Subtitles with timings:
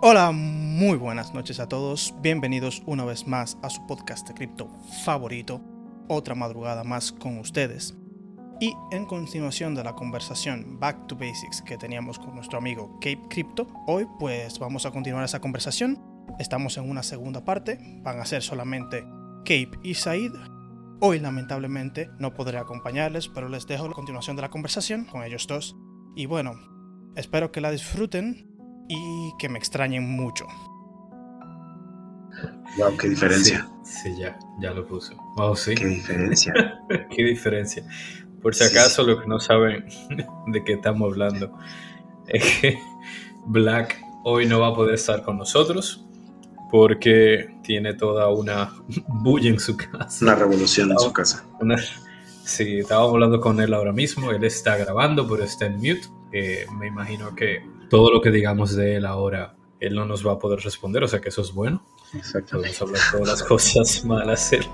[0.00, 2.14] Hola, muy buenas noches a todos.
[2.20, 4.68] Bienvenidos una vez más a su podcast de cripto
[5.04, 5.62] favorito,
[6.06, 7.94] otra madrugada más con ustedes.
[8.60, 13.22] Y en continuación de la conversación Back to Basics que teníamos con nuestro amigo Cape
[13.30, 15.98] Crypto, hoy pues vamos a continuar esa conversación.
[16.38, 19.04] Estamos en una segunda parte, van a ser solamente
[19.44, 20.57] Cape y Said.
[21.00, 25.46] Hoy lamentablemente no podré acompañarles, pero les dejo la continuación de la conversación con ellos
[25.46, 25.76] dos.
[26.16, 26.54] Y bueno,
[27.14, 28.48] espero que la disfruten
[28.88, 30.46] y que me extrañen mucho.
[32.78, 33.68] Wow, qué diferencia.
[33.84, 35.14] Sí, ya, ya lo puse.
[35.36, 35.76] Wow, sí.
[35.76, 36.52] Qué diferencia.
[37.16, 37.84] qué diferencia.
[38.42, 39.86] Por si acaso, lo que no saben
[40.48, 41.56] de qué estamos hablando
[42.26, 42.78] es que
[43.46, 46.07] Black hoy no va a poder estar con nosotros
[46.70, 48.72] porque tiene toda una
[49.08, 50.24] bulla en su casa.
[50.24, 51.44] Una revolución en su casa.
[52.44, 54.30] sí, estábamos hablando con él ahora mismo.
[54.30, 56.08] Él está grabando, pero está en mute.
[56.32, 60.32] Eh, me imagino que todo lo que digamos de él ahora, él no nos va
[60.32, 61.84] a poder responder, o sea que eso es bueno.
[62.14, 62.56] Exacto.
[62.56, 64.52] Podemos hablar todas las cosas malas.
[64.52, 64.64] Él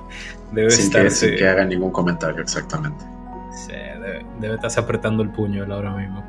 [0.52, 0.90] debe sin.
[0.90, 3.04] Que, sin que haga ningún comentario, exactamente.
[3.66, 6.24] Sí, debe, debe estarse apretando el puño él ahora mismo.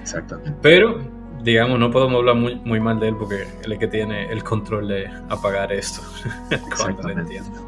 [0.00, 0.52] Exactamente.
[0.60, 1.00] Pero,
[1.44, 4.32] digamos, no podemos hablar muy, muy mal de él porque él es el que tiene
[4.32, 6.00] el control de apagar esto.
[6.76, 7.08] cuando.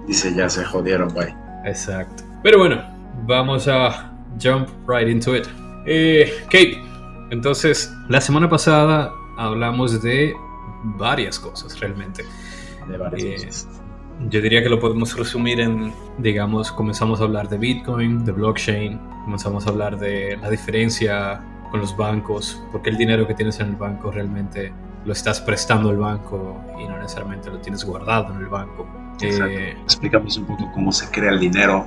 [0.06, 1.34] Dice, ya se jodieron, bye.
[1.64, 2.24] Exacto.
[2.42, 2.82] Pero bueno,
[3.26, 5.46] vamos a jump right into it.
[5.86, 6.82] Eh, Kate,
[7.30, 10.34] entonces, la semana pasada hablamos de
[10.82, 12.24] varias cosas realmente.
[12.88, 13.68] De varias eh, cosas.
[14.30, 18.98] Yo diría que lo podemos resumir en, digamos, comenzamos a hablar de Bitcoin, de blockchain,
[19.24, 23.68] comenzamos a hablar de la diferencia con los bancos, porque el dinero que tienes en
[23.68, 24.72] el banco realmente
[25.04, 28.86] lo estás prestando al banco y no necesariamente lo tienes guardado en el banco.
[29.20, 31.86] Eh, Explicamos un poco cómo se crea el dinero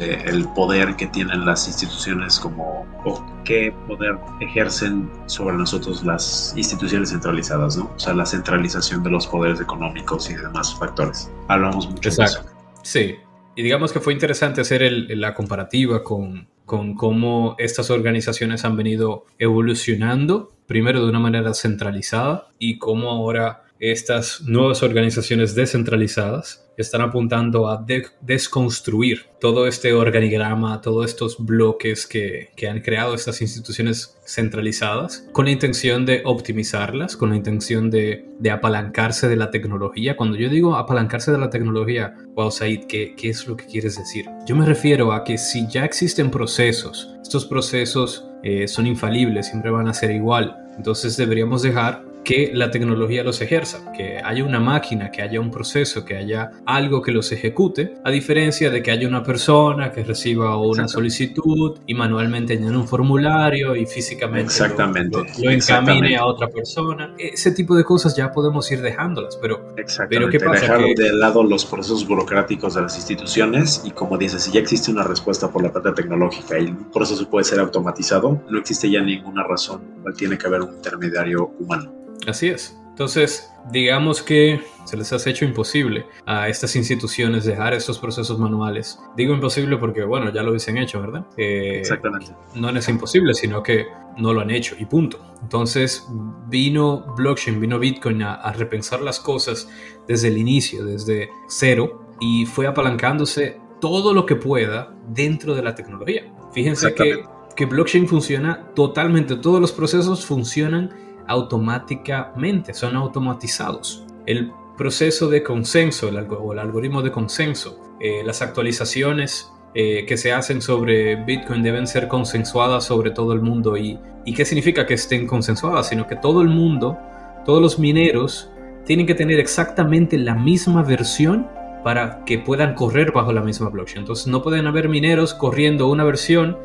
[0.00, 6.54] eh, el poder que tienen las instituciones como o qué poder ejercen sobre nosotros las
[6.56, 7.90] instituciones centralizadas, ¿no?
[7.94, 11.30] O sea, la centralización de los poderes económicos y demás factores.
[11.48, 12.40] Hablamos mucho de eso.
[12.82, 13.16] Sí,
[13.58, 19.26] y digamos que fue interesante hacer la comparativa con, con cómo estas organizaciones han venido
[19.40, 27.68] evolucionando, primero de una manera centralizada y cómo ahora estas nuevas organizaciones descentralizadas están apuntando
[27.68, 27.84] a
[28.20, 35.52] desconstruir todo este organigrama, todos estos bloques que, han creado estas instituciones centralizadas con la
[35.52, 40.16] intención de optimizarlas, con la intención de, apalancarse de la tecnología.
[40.16, 43.96] Cuando yo digo apalancarse de la tecnología, wow, Said, ¿qué, ¿qué es lo que quieres
[43.96, 44.26] decir?
[44.46, 49.70] Yo me refiero a que si ya existen procesos, estos procesos eh, son infalibles, siempre
[49.70, 54.60] van a ser igual, entonces deberíamos dejar que la tecnología los ejerza, que haya una
[54.60, 58.90] máquina, que haya un proceso, que haya algo que los ejecute, a diferencia de que
[58.90, 65.18] haya una persona que reciba una solicitud y manualmente llene un formulario y físicamente Exactamente.
[65.42, 67.14] Lo, encamine a otra persona.
[67.18, 69.74] Ese tipo de cosas ya podemos ir dejándolas, pero,
[70.08, 70.60] pero ¿qué pasa?
[70.60, 74.90] Dejar de lado los procesos burocráticos de las instituciones y como dices, si ya existe
[74.90, 79.00] una respuesta por la parte tecnológica y un proceso puede ser automatizado, no existe ya
[79.00, 81.97] ninguna razón cual tiene que haber un intermediario humano.
[82.26, 82.78] Así es.
[82.98, 88.98] Entonces, digamos que se les ha hecho imposible a estas instituciones dejar estos procesos manuales.
[89.16, 91.24] Digo imposible porque, bueno, ya lo hubiesen hecho, ¿verdad?
[91.36, 92.32] Eh, Exactamente.
[92.56, 93.86] No es imposible, sino que
[94.16, 95.20] no lo han hecho y punto.
[95.42, 96.08] Entonces,
[96.48, 99.68] vino blockchain, vino Bitcoin a, repensar las cosas
[100.08, 105.76] desde el inicio, desde cero, y fue apalancándose todo lo que pueda dentro de la
[105.76, 106.24] tecnología.
[106.52, 107.22] Fíjense que,
[107.54, 114.04] que blockchain funciona totalmente, todos los procesos funcionan automáticamente, son automatizados.
[114.26, 120.16] El proceso de consenso el o el algoritmo de consenso, eh, las actualizaciones eh, que
[120.16, 123.76] se hacen sobre Bitcoin deben ser consensuadas sobre todo el mundo.
[123.76, 125.88] ¿Y, ¿Y qué significa que estén consensuadas?
[125.88, 126.98] Sino que todo el mundo,
[127.44, 128.50] todos los mineros,
[128.84, 131.46] tienen que tener exactamente la misma versión
[131.84, 134.00] para que puedan correr bajo la misma blockchain.
[134.00, 136.56] Entonces no pueden haber mineros corriendo una versión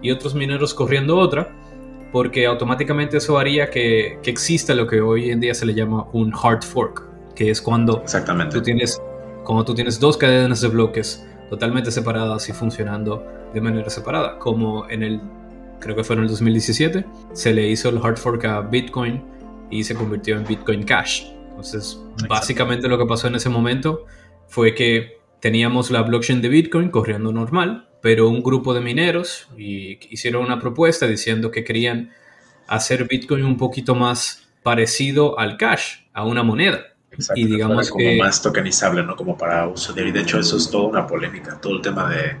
[0.00, 1.54] y otros mineros corriendo otra,
[2.12, 6.06] porque automáticamente eso haría que, que, exista lo que hoy en día se le llama
[6.12, 7.02] un hard fork,
[7.34, 8.54] que es cuando Exactamente.
[8.54, 9.00] tú tienes,
[9.42, 14.88] como tú tienes dos cadenas de bloques totalmente separadas y funcionando de manera separada, como
[14.90, 15.20] en el,
[15.80, 19.22] creo que fue en el 2017, se le hizo el hard fork a Bitcoin
[19.70, 21.32] y se convirtió en Bitcoin Cash.
[21.48, 21.98] Entonces,
[22.28, 24.04] básicamente lo que pasó en ese momento
[24.48, 30.44] fue que teníamos la blockchain de Bitcoin corriendo normal, pero un grupo de mineros hicieron
[30.44, 32.10] una propuesta diciendo que querían
[32.66, 36.94] hacer Bitcoin un poquito más parecido al cash, a una moneda.
[37.10, 39.14] Exacto, y digamos como más tokenizable, ¿no?
[39.16, 40.08] Como para uso de...
[40.08, 42.36] Y de hecho eso es toda una polémica, todo el tema de,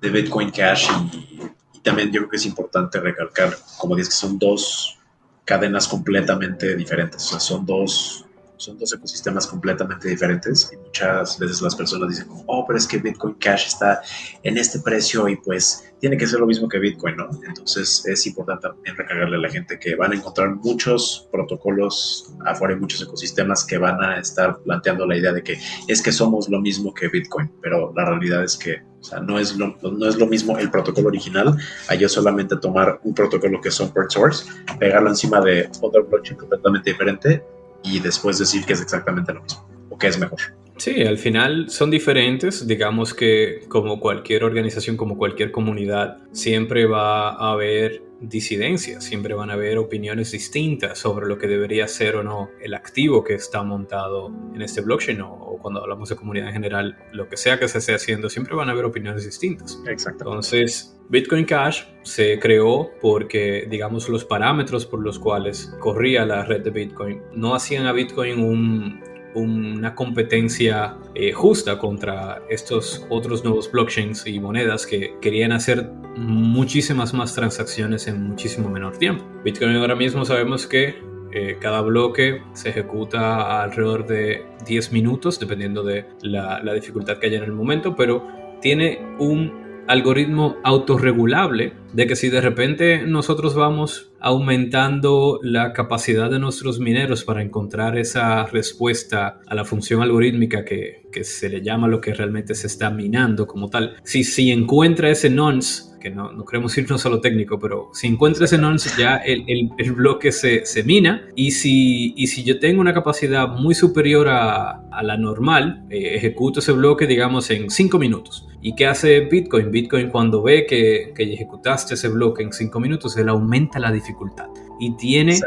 [0.00, 1.50] de Bitcoin Cash y,
[1.80, 4.98] también yo creo que es importante recalcar, como dices, que son dos
[5.44, 8.24] cadenas completamente diferentes, o sea, son dos
[8.62, 12.98] son dos ecosistemas completamente diferentes y muchas veces las personas dicen, oh, pero es que
[12.98, 14.00] Bitcoin Cash está
[14.44, 17.28] en este precio y pues tiene que ser lo mismo que Bitcoin, ¿no?
[17.46, 22.74] Entonces es importante también recargarle a la gente que van a encontrar muchos protocolos afuera
[22.74, 26.48] y muchos ecosistemas que van a estar planteando la idea de que es que somos
[26.48, 28.82] lo mismo que Bitcoin, pero la realidad es que
[29.26, 31.56] no es, lo, no es lo mismo el protocolo original
[31.88, 34.44] a yo solamente tomar un protocolo que es open source,
[34.78, 37.42] pegarlo encima de otro blockchain completamente diferente
[37.82, 40.38] y después decir que es exactamente lo mismo o que es mejor.
[40.78, 42.66] Sí, al final son diferentes.
[42.66, 49.50] Digamos que como cualquier organización, como cualquier comunidad, siempre va a haber disidencias, siempre van
[49.50, 53.62] a haber opiniones distintas sobre lo que debería ser o no el activo que está
[53.62, 57.68] montado en este blockchain o, cuando hablamos de comunidad en general, lo que sea que
[57.68, 59.80] se esté haciendo, siempre van a haber opiniones distintas.
[59.86, 60.24] Exacto.
[60.24, 66.62] Entonces, Bitcoin Cash se creó porque, digamos, los parámetros por los cuales corría la red
[66.62, 69.00] de Bitcoin no hacían a Bitcoin un,
[69.34, 77.14] una competencia eh, justa contra estos otros nuevos blockchains y monedas que querían hacer muchísimas
[77.14, 79.24] más transacciones en muchísimo menor tiempo.
[79.44, 80.94] Bitcoin ahora mismo sabemos que
[81.32, 87.28] eh, cada bloque se ejecuta alrededor de 10 minutos, dependiendo de la, la dificultad que
[87.28, 88.26] haya en el momento, pero
[88.60, 96.38] tiene un algoritmo autorregulable de que si de repente nosotros vamos aumentando la capacidad de
[96.38, 101.88] nuestros mineros para encontrar esa respuesta a la función algorítmica que, que se le llama
[101.88, 106.32] lo que realmente se está minando como tal, si, si encuentra ese nonce que no,
[106.32, 110.32] no queremos irnos a lo técnico, pero si encuentro ese nonce ya el, el, bloque
[110.32, 115.02] se, se, mina y si, y si yo tengo una capacidad muy superior a, a
[115.04, 118.48] la normal, eh, ejecuto ese bloque digamos en 5 minutos.
[118.64, 119.72] ¿Y qué hace Bitcoin?
[119.72, 124.48] Bitcoin cuando ve que, que ejecutaste ese bloque en 5 minutos, él aumenta la dificultad
[124.78, 125.38] y tiene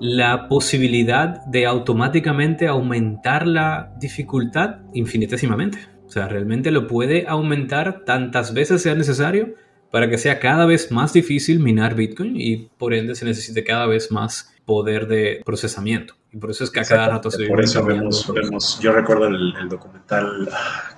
[0.00, 5.78] la posibilidad de automáticamente aumentar la dificultad infinitesimamente.
[6.06, 9.54] O sea, realmente lo puede aumentar tantas veces sea necesario
[9.90, 13.86] para que sea cada vez más difícil minar Bitcoin y por ende se necesite cada
[13.86, 16.19] vez más poder de procesamiento.
[16.32, 19.26] Y por eso es que a cada rato se Por eso vemos, vemos, yo recuerdo
[19.26, 20.48] el, documental,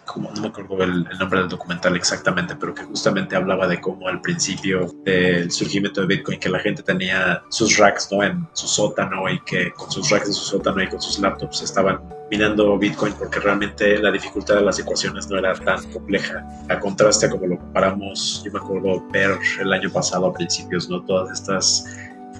[0.04, 4.08] como no me acuerdo el, nombre del documental exactamente, pero que justamente hablaba de cómo
[4.08, 8.22] al principio del surgimiento de Bitcoin, que la gente tenía sus racks ¿no?
[8.22, 11.62] en su sótano y que con sus racks en su sótano y con sus laptops
[11.62, 12.00] estaban
[12.30, 16.44] minando Bitcoin porque realmente la dificultad de las ecuaciones no era tan compleja.
[16.68, 21.02] A contraste como lo comparamos, yo me acuerdo ver el año pasado a principios, ¿no?
[21.04, 21.84] Todas estas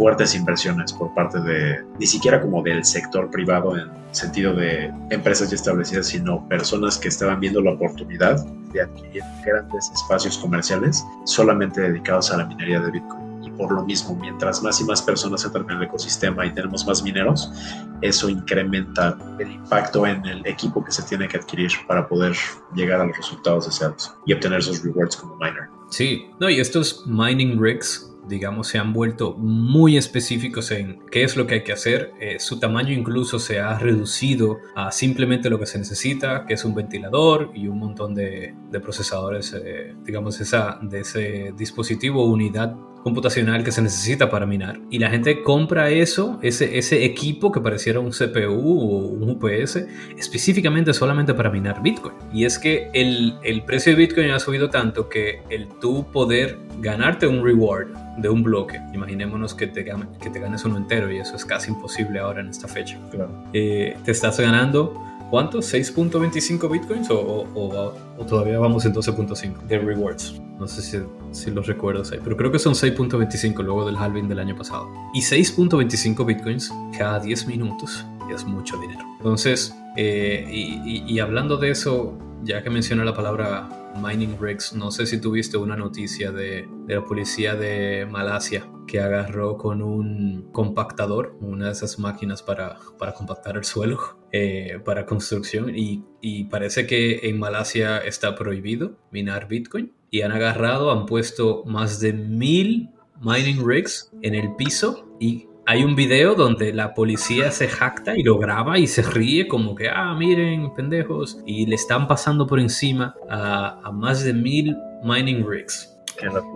[0.02, 5.48] fuertes inversiones por parte de, ni siquiera como del sector privado en sentido de empresas
[5.48, 11.82] ya establecidas, sino personas que estaban viendo la oportunidad de adquirir grandes espacios comerciales solamente
[11.82, 13.22] dedicados a la minería de Bitcoin.
[13.56, 17.00] Por lo mismo, mientras más y más personas entran en el ecosistema y tenemos más
[17.04, 17.52] mineros,
[18.00, 22.34] eso incrementa el impacto en el equipo que se tiene que adquirir para poder
[22.74, 25.68] llegar a los resultados deseados y obtener esos rewards como miner.
[25.90, 31.36] Sí, no, y estos mining rigs digamos, se han vuelto muy específicos en qué es
[31.36, 32.12] lo que hay que hacer.
[32.20, 36.64] Eh, su tamaño incluso se ha reducido a simplemente lo que se necesita, que es
[36.64, 43.64] un ventilador y un montón de, procesadores, eh, digamos, esa, de ese dispositivo unidad computacional
[43.64, 44.80] que se necesita para minar.
[44.90, 49.84] Y la gente compra eso, ese, ese equipo que pareciera un CPU o un UPS,
[50.16, 52.14] específicamente solamente para minar Bitcoin.
[52.32, 56.58] Y es que el, el precio de Bitcoin ha subido tanto que el tú poder
[56.80, 61.18] ganarte un reward de un bloque, imaginémonos que te, que te ganes uno entero y
[61.18, 62.98] eso es casi imposible ahora en esta fecha.
[63.10, 63.30] Claro.
[63.52, 64.94] Eh, te estás ganando
[65.32, 65.60] ¿Cuánto?
[65.60, 70.38] ¿6.25 bitcoins o, o, todavía vamos en 12.5 de rewards?
[70.60, 70.98] No sé si,
[71.30, 74.90] si los recuerdas ahí, pero creo que son 6.25 luego del halving del año pasado.
[75.14, 79.00] Y 6.25 bitcoins cada 10 minutos es mucho dinero.
[79.16, 82.12] Entonces, eh, y, y, hablando de eso,
[82.44, 83.70] ya que menciona la palabra
[84.02, 89.00] mining rigs, no sé si tuviste una noticia de, de la policía de Malasia que
[89.00, 95.04] agarró con un compactador, una de esas máquinas para, para compactar el suelo eh, para
[95.04, 101.04] construcción y, y, parece que en Malasia está prohibido minar Bitcoin y han agarrado, han
[101.06, 106.94] puesto más de mil mining rigs en el piso y hay un video donde la
[106.94, 111.66] policía se jacta y lo graba y se ríe como que, ah, miren, pendejos, y
[111.66, 115.88] le están pasando por encima a, a más de mil mining rigs.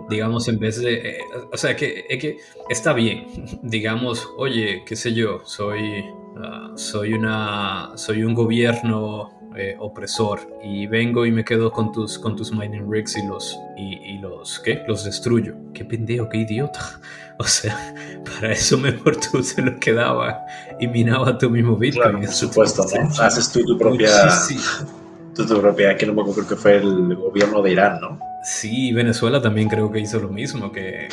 [0.09, 1.19] Digamos, en vez de, eh,
[1.51, 2.37] o sea, que, que
[2.69, 3.27] está bien,
[3.63, 6.03] digamos, oye, qué sé yo, soy
[6.43, 12.19] ah, soy, una, soy un gobierno eh, opresor y vengo y me quedo con tus,
[12.19, 14.83] con tus mining rigs y los, y, los, ¿qué?
[14.87, 15.55] Los destruyo.
[15.73, 16.79] Qué pendejo, qué idiota.
[17.39, 17.93] O sea,
[18.25, 20.43] para eso mejor tú se lo quedaba
[20.79, 22.21] y minaba tu mismo Bitcoin.
[22.21, 23.09] por supuesto, ¿no?
[23.23, 24.09] Haces tú tu propia...
[25.35, 28.19] Tu, tu propia, que no me acuerdo, que fue el gobierno de Irán, ¿no?
[28.43, 31.09] Sí, Venezuela también creo que hizo lo mismo, que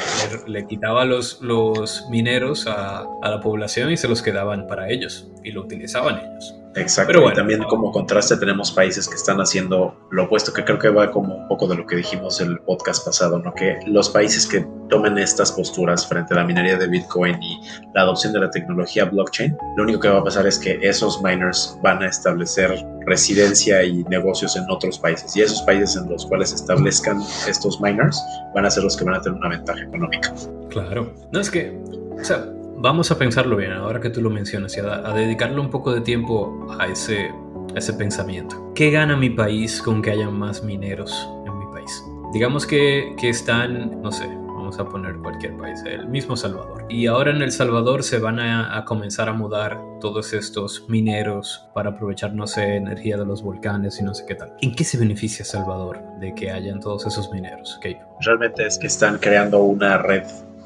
[0.47, 5.29] le, quitaba los, los mineros a, a, la población y se los quedaban para ellos
[5.43, 6.64] y lo utilizaban ellos.
[6.77, 10.79] Exacto, Pero y también como contraste tenemos países que están haciendo lo opuesto, que creo
[10.79, 13.55] que va como un poco de lo que dijimos el podcast pasado, ¿no?
[13.55, 17.61] Que los países que tomen estas posturas frente a la minería de Bitcoin y
[17.95, 21.23] la adopción de la tecnología blockchain, lo único que va a pasar es que esos
[21.23, 26.27] miners van a establecer residencia y negocios en otros países y esos países en los
[26.27, 28.21] cuales establezcan estos miners
[28.55, 30.33] van a ser los que van a tener una ventaja económica.
[30.71, 31.79] Claro, no es que,
[32.19, 32.47] o sea,
[32.85, 36.03] vamos a pensarlo bien, ahora que tú lo mencionas, y a, dedicarle un poco de
[36.03, 37.33] tiempo a ese,
[37.75, 38.73] ese pensamiento.
[38.75, 42.05] ¿Qué gana mi país con que haya más mineros en mi país?
[42.35, 46.85] Digamos que, que están, no sé, vamos a poner cualquier país, el mismo Salvador.
[46.91, 51.91] Y ahora en El Salvador se van a, comenzar a mudar todos estos mineros para
[51.91, 54.53] aprovechar, no sé, energía de los volcanes y no sé qué tal.
[54.61, 57.81] ¿En qué se beneficia Salvador de que hayan todos esos mineros,
[58.21, 60.25] Realmente es que están creando una red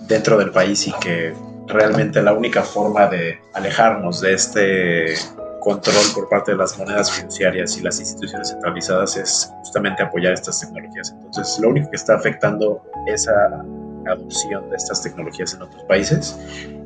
[0.09, 1.33] dentro del país y que
[1.69, 5.15] realmente la única forma de alejarnos de este
[5.61, 10.61] control por parte de las monedas fiduciarias y las instituciones centralizadas es justamente apoyar estas
[10.61, 11.11] tecnologías.
[11.11, 13.33] Entonces, lo único que está afectando esa
[14.07, 16.39] adopción de estas tecnologías en otros países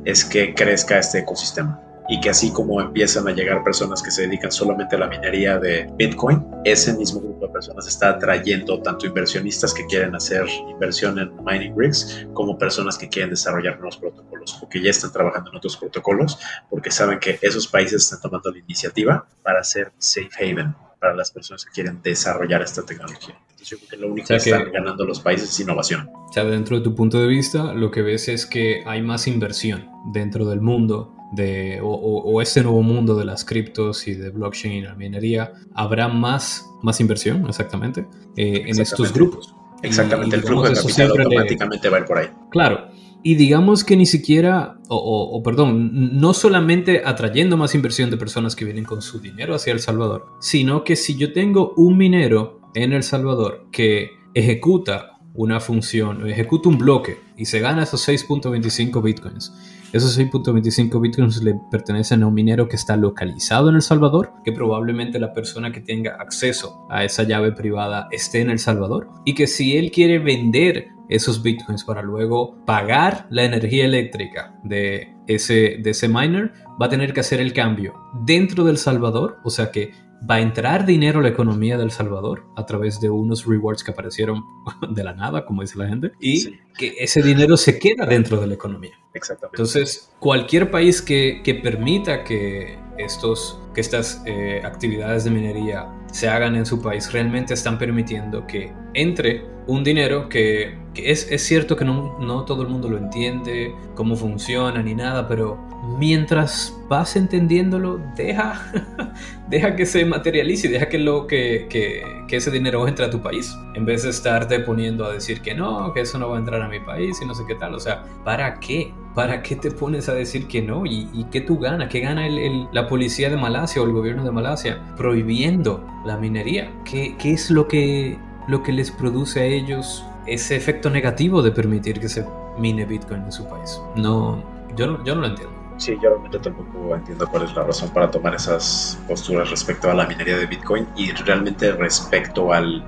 [0.05, 1.79] es que crezca este ecosistema
[2.09, 5.57] y que así como empiezan a llegar personas que se dedican solamente a la minería
[5.57, 11.17] de Bitcoin, ese mismo grupo de personas está atrayendo tanto inversionistas que quieren hacer inversión
[11.19, 15.51] en mining rigs como personas que quieren desarrollar nuevos protocolos o que ya están trabajando
[15.51, 20.29] en otros protocolos porque saben que esos países están tomando la iniciativa para hacer safe
[20.39, 23.35] haven para las personas que quieren desarrollar esta tecnología.
[23.49, 26.09] Entonces yo creo que lo único que, están ganando los países es innovación.
[26.13, 29.27] O sea, dentro de tu punto de vista, lo que ves es que hay más
[29.27, 34.73] inversión dentro del mundo de, o, este nuevo mundo de las criptos y de blockchain
[34.73, 38.05] y la minería, habrá más, más inversión, exactamente,
[38.37, 39.55] eh, en estos grupos.
[39.81, 42.27] Exactamente, el flujo de capital automáticamente va a ir por ahí.
[42.51, 42.87] Claro,
[43.25, 48.65] y digamos que ni siquiera, o, perdón, no solamente atrayendo más inversión de personas que
[48.65, 52.91] vienen con su dinero hacia El Salvador, sino que si yo tengo un minero en
[52.91, 59.53] El Salvador que ejecuta una función, ejecuta un bloque y se gana esos 6.25 bitcoins,
[59.93, 64.51] esos 6.25 bitcoins le pertenecen a un minero que está localizado en El Salvador, que
[64.51, 69.35] probablemente la persona que tenga acceso a esa llave privada esté en El Salvador y
[69.35, 75.77] que si él quiere vender esos bitcoins para luego pagar la energía eléctrica de ese,
[75.83, 77.93] de ese miner, va a tener que hacer el cambio
[78.25, 79.91] dentro del Salvador, o sea que
[80.29, 83.91] va a entrar dinero a la economía del Salvador a través de unos rewards que
[83.91, 84.43] aparecieron
[84.89, 88.47] de la nada, como dice la gente, y que ese dinero se queda dentro de
[88.47, 88.93] la economía.
[89.13, 89.55] Exactamente.
[89.55, 96.29] Entonces, cualquier país que, que permita que, estos, que estas eh, actividades de minería se
[96.29, 101.43] hagan en su país realmente están permitiendo que entre un dinero que, que es, es,
[101.43, 105.57] cierto que no, no todo el mundo lo entiende, cómo funciona ni nada, pero
[105.97, 108.61] mientras vas entendiéndolo, deja,
[109.49, 113.55] deja que se materialice, deja que, lo, que, que, ese dinero entre a tu país,
[113.75, 116.63] en vez de estarte poniendo a decir que no, que eso no va a entrar
[116.63, 117.75] a mi país y no sé qué tal.
[117.75, 118.91] O sea, ¿para qué?
[119.13, 120.87] ¿Para qué te pones a decir que no?
[120.87, 121.89] ¿Y, y qué tú ganas?
[121.89, 126.71] ¿Qué gana el, la policía de Malasia o el gobierno de Malasia prohibiendo la minería?
[126.85, 131.51] ¿Qué, qué es lo que, lo que les produce a ellos ese efecto negativo de
[131.51, 132.25] permitir que se
[132.57, 133.81] mine Bitcoin en su país?
[133.95, 134.43] No,
[134.75, 135.63] yo yo no lo entiendo.
[135.77, 139.93] Sí, yo realmente tampoco entiendo cuál es la razón para tomar esas posturas respecto a
[139.93, 142.83] la minería de Bitcoin y realmente respecto al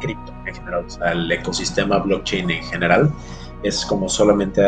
[0.00, 3.10] cripto en general, al ecosistema blockchain en general.
[3.62, 4.60] Es como solamente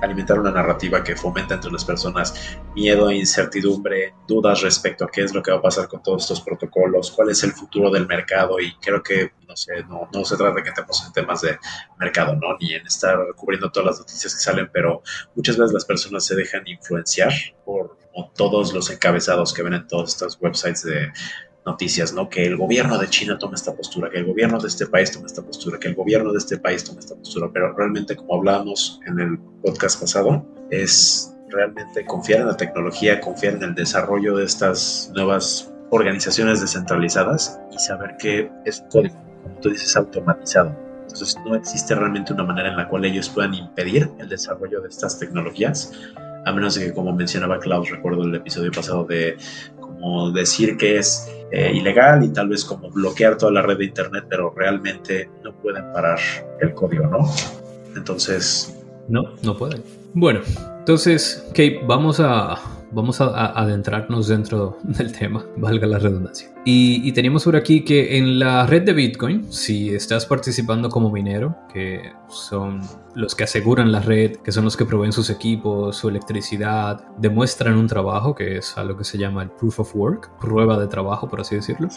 [0.00, 5.34] alimentar una narrativa que fomenta entre las personas miedo, incertidumbre, dudas respecto a qué es
[5.34, 8.58] lo que va a pasar con todos estos protocolos, cuál es el futuro del mercado
[8.60, 11.58] y creo que, no sé, no, no se trata de que estemos en temas de
[11.98, 12.56] mercado, ¿no?
[12.60, 15.02] Ni en estar cubriendo todas las noticias que salen, pero
[15.34, 17.32] muchas veces las personas se dejan influenciar
[17.64, 17.98] por
[18.34, 21.12] todos los encabezados que ven en todos estos websites de
[21.66, 22.28] noticias, ¿no?
[22.28, 25.26] Que el gobierno de China toma esta postura, que el gobierno de este país toma
[25.26, 29.00] esta postura, que el gobierno de este país toma esta postura, pero realmente como hablábamos
[29.06, 34.44] en el podcast pasado, es realmente confiar en la tecnología, confiar en el desarrollo de
[34.44, 40.74] estas nuevas organizaciones descentralizadas y saber que es un código, como tú dices, automatizado.
[41.02, 44.88] Entonces no existe realmente una manera en la cual ellos puedan impedir el desarrollo de
[44.88, 45.92] estas tecnologías
[46.44, 49.36] a menos de que, como mencionaba Klaus, recuerdo el episodio pasado de
[50.32, 54.24] decir que es eh, ilegal y tal vez como bloquear toda la red de Internet,
[54.28, 56.18] pero realmente no pueden parar
[56.60, 57.18] el código, ¿no?
[57.96, 58.76] Entonces...
[59.08, 59.82] No, no pueden.
[60.14, 60.40] Bueno,
[60.78, 62.58] entonces, Kate, vamos a,
[62.92, 66.50] vamos a, adentrarnos dentro del tema, valga la redundancia.
[66.64, 71.10] Y, y, tenemos por aquí que en la red de Bitcoin, si estás participando como
[71.10, 72.82] minero, que son
[73.14, 77.76] los que aseguran la red, que son los que proveen sus equipos, su electricidad, demuestran
[77.76, 80.86] un trabajo, que es a lo que se llama el proof of work, prueba de
[80.86, 81.88] trabajo, por así decirlo,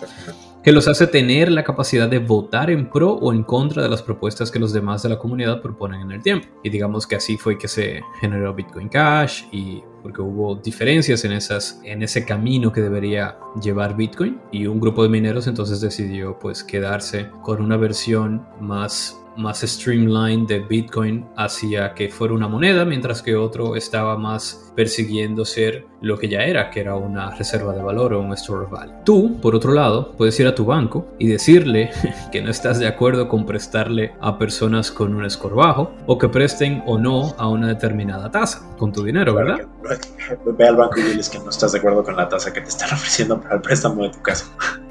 [0.64, 4.02] que los hace tener la capacidad de votar en pro o en contra de las
[4.02, 6.48] propuestas que los demás de la comunidad proponen en el tiempo.
[6.64, 11.32] Y digamos que así fue que se generó Bitcoin Cash y porque hubo diferencias en,
[11.32, 16.38] esas, en ese camino que debería llevar Bitcoin y un grupo de mineros entonces decidió
[16.38, 22.86] pues quedarse con una versión más más streamlined de Bitcoin hacia que fuera una moneda,
[22.86, 27.74] mientras que otro estaba más persiguiendo ser lo que ya era, que era una reserva
[27.74, 28.94] de valor o un store of value.
[29.06, 31.92] Tú, por otro lado, puedes ir a tu banco y decirle
[32.32, 36.30] que no estás de acuerdo con prestarle a personas con un score bajo o que
[36.30, 39.66] presten o no a una determinada tasa con tu dinero, ¿verdad?
[40.58, 42.70] Ve al banco y diles que no estás de acuerdo con la tasa que te
[42.70, 44.46] están ofreciendo para el préstamo de tu casa.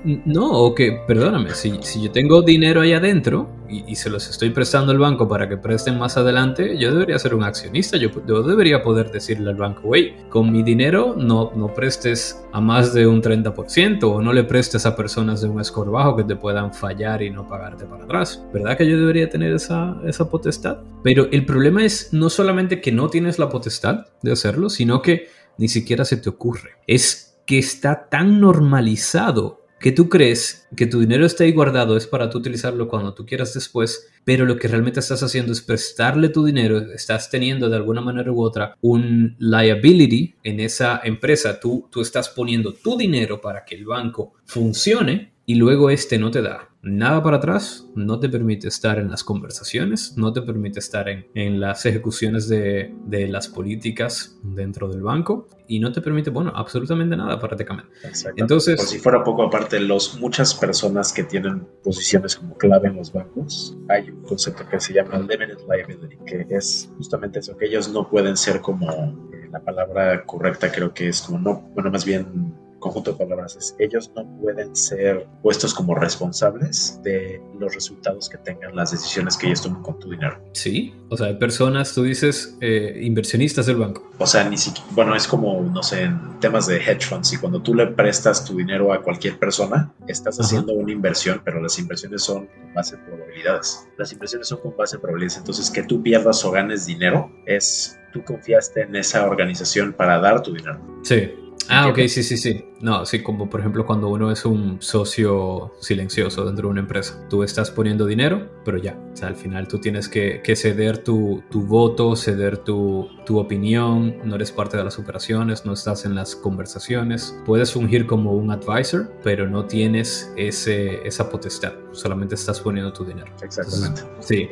[0.05, 4.51] No, o que, perdóname, si, si yo tengo dinero ahí adentro y, se los estoy
[4.51, 8.43] prestando al banco para que presten más adelante, yo debería ser un accionista, yo, yo
[8.43, 13.07] debería poder decirle al banco, wey, con mi dinero no, no prestes a más de
[13.07, 16.73] un 30% o no le prestes a personas de un score bajo que te puedan
[16.73, 18.45] fallar y no pagarte para atrás.
[18.53, 20.79] ¿Verdad que yo debería tener esa, esa potestad?
[21.03, 25.29] Pero el problema es no solamente que no tienes la potestad de hacerlo, sino que
[25.59, 26.71] ni siquiera se te ocurre.
[26.87, 32.07] Es que está tan normalizado que tú crees que tu dinero está ahí guardado es
[32.07, 36.29] para tú utilizarlo cuando tú quieras después, pero lo que realmente estás haciendo es prestarle
[36.29, 41.89] tu dinero, estás teniendo de alguna manera u otra un liability en esa empresa, tú,
[41.91, 46.43] tú estás poniendo tu dinero para que el banco funcione y luego este no te
[46.43, 51.09] da nada para atrás, no te permite estar en las conversaciones, no te permite estar
[51.09, 56.31] en, en las ejecuciones de, de, las políticas dentro del banco y no te permite,
[56.31, 57.91] bueno, absolutamente nada prácticamente.
[58.37, 62.97] Entonces, Por si fuera poco aparte, los, muchas personas que tienen posiciones como clave en
[62.97, 67.67] los bancos, hay un concepto que se llama limited liability, que es justamente eso, que
[67.67, 71.91] ellos no pueden ser como, eh, la palabra correcta creo que es como no, bueno,
[71.91, 72.52] más bien
[72.83, 78.37] conjunto de palabras es, ellos no pueden ser puestos como responsables de los resultados que
[78.39, 80.39] tengan las decisiones que ellos toman con tu dinero.
[80.53, 84.11] Sí, o sea, hay personas, tú dices, eh, inversionistas del banco.
[84.19, 87.39] O sea, ni siquiera, bueno, es como, no sé, en temas de hedge funds, y
[87.39, 91.79] cuando tú le prestas tu dinero a cualquier persona, estás haciendo una inversión, pero las
[91.79, 93.89] inversiones son con base en probabilidades.
[93.97, 97.99] Las inversiones son con base en probabilidades, entonces que tú pierdas o ganes dinero es
[98.13, 100.79] tú confiaste en esa organización para dar tu dinero.
[101.03, 101.33] Sí,
[101.69, 102.65] Ah, ok, sí, sí, sí.
[102.81, 107.27] No, sí, como por ejemplo cuando uno es un socio silencioso dentro de una empresa.
[107.31, 108.99] Tú estás poniendo dinero, pero ya.
[109.13, 114.17] O sea, al final tú tienes que, ceder tu, voto, ceder tu, tu, opinión.
[114.25, 117.37] No eres parte de las operaciones, no estás en las conversaciones.
[117.45, 121.73] Puedes fungir como un advisor, pero no tienes ese, esa potestad.
[121.93, 123.33] Solamente estás poniendo tu dinero.
[123.43, 124.03] Exactamente.
[124.21, 124.49] sí,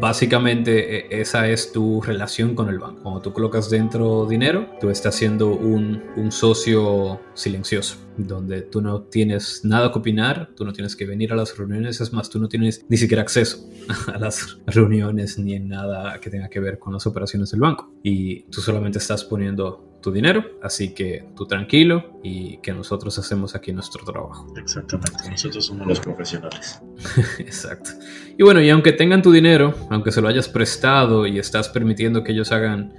[0.00, 3.02] básicamente e, esa es tu relación con el banco.
[3.02, 9.02] Cuando tú colocas dentro dinero, tú estás siendo un, un socio silencioso, donde tú no
[9.02, 12.38] tienes nada que opinar, tú no tienes que venir a las reuniones, es más, tú
[12.38, 13.43] no tienes ni siquiera acceso
[14.12, 17.92] a las reuniones ni en nada que tenga que ver con las operaciones del banco.
[18.02, 23.54] Y tú solamente estás poniendo tu dinero, así que tú tranquilo y que nosotros hacemos
[23.54, 24.46] aquí nuestro trabajo.
[24.56, 26.80] Exactamente, nosotros somos los profesionales.
[27.38, 27.90] Exacto.
[28.36, 32.22] Y bueno, y aunque tengan tu dinero, aunque se lo hayas prestado y estás permitiendo
[32.22, 32.92] que ellos hagan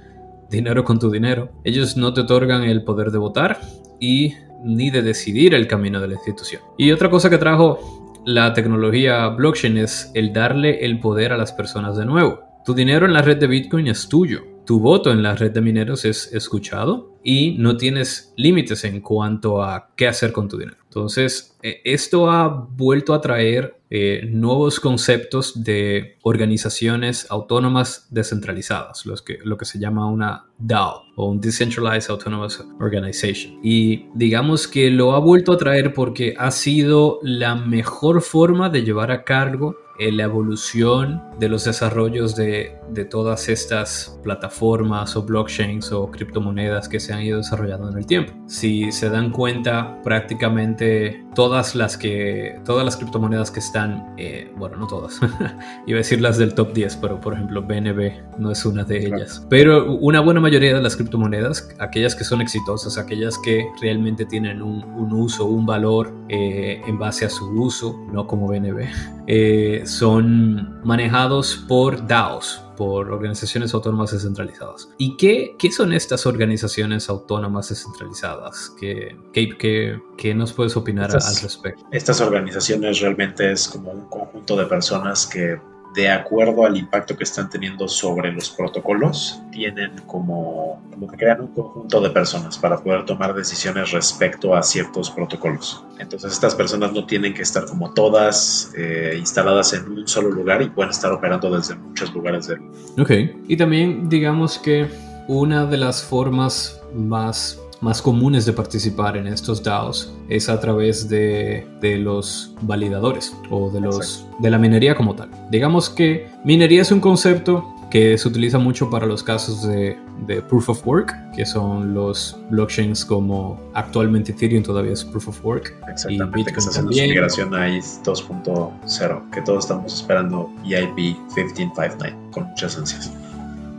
[0.50, 1.50] dinero con tu dinero.
[1.64, 3.60] Ellos no te otorgan el poder de votar
[4.00, 6.62] y ni de decidir el camino de la institución.
[6.76, 11.52] Y otra cosa que trajo la tecnología blockchain es el darle el poder a las
[11.52, 12.40] personas de nuevo.
[12.64, 14.40] Tu dinero en la red de Bitcoin es tuyo.
[14.66, 19.62] Tu voto en la red de mineros es escuchado y no tienes límites en cuanto
[19.62, 20.76] a qué hacer con tu dinero.
[20.82, 29.64] Entonces, esto ha vuelto a traer eh, nuevos conceptos de organizaciones autónomas descentralizadas, lo que
[29.64, 33.60] se llama una DAO o un Decentralized Autonomous Organization.
[33.62, 38.82] Y digamos que lo ha vuelto a traer porque ha sido la mejor forma de
[38.82, 45.22] llevar a cargo eh, la evolución de los desarrollos de, de, todas estas plataformas o
[45.22, 48.34] blockchains o criptomonedas que se han ido desarrollando en el tiempo.
[48.46, 51.26] Si se dan cuenta, prácticamente básicamente
[51.56, 55.18] todas las que todas las criptomonedas que están, eh, bueno, no todas,
[55.86, 59.06] iba a decir las del top 10, pero por ejemplo BNB no es una de
[59.06, 59.46] ellas.
[59.48, 64.60] Pero una buena mayoría de las criptomonedas, aquellas que son exitosas, aquellas que realmente tienen
[64.60, 68.86] un, uso, un valor eh, en base a su uso, no como BNB,
[69.26, 74.90] eh, son manejados por DAOs, por organizaciones autónomas descentralizadas.
[74.98, 78.72] ¿Y qué, qué son estas organizaciones autónomas descentralizadas?
[78.78, 81.84] ¿Qué, qué, qué, nos puedes opinar al respecto?
[81.90, 85.58] Estas organizaciones realmente es como un conjunto de personas que
[85.96, 91.40] de acuerdo al impacto que están teniendo sobre los protocolos, tienen como, como que crean
[91.40, 95.82] un conjunto de personas para poder tomar decisiones respecto a ciertos protocolos.
[95.98, 100.60] Entonces estas personas no tienen que estar como todas eh, instaladas en un solo lugar
[100.60, 102.60] y pueden estar operando desde muchos lugares del
[102.98, 103.10] Ok,
[103.48, 104.86] y también digamos que
[105.28, 111.08] una de las formas más más comunes de participar en estos DAOs es a través
[111.08, 115.30] de, de los validadores o de, los, de la minería como tal.
[115.50, 120.42] Digamos que minería es un concepto que se utiliza mucho para los casos de, de,
[120.42, 125.72] proof of work, que son los blockchains como actualmente Ethereum todavía es proof of work.
[125.88, 130.50] Exactamente, y Bitcoin que está haciendo su migración a ETH 2.0, que todos estamos esperando
[130.64, 133.12] EIP 1559 con muchas ansias.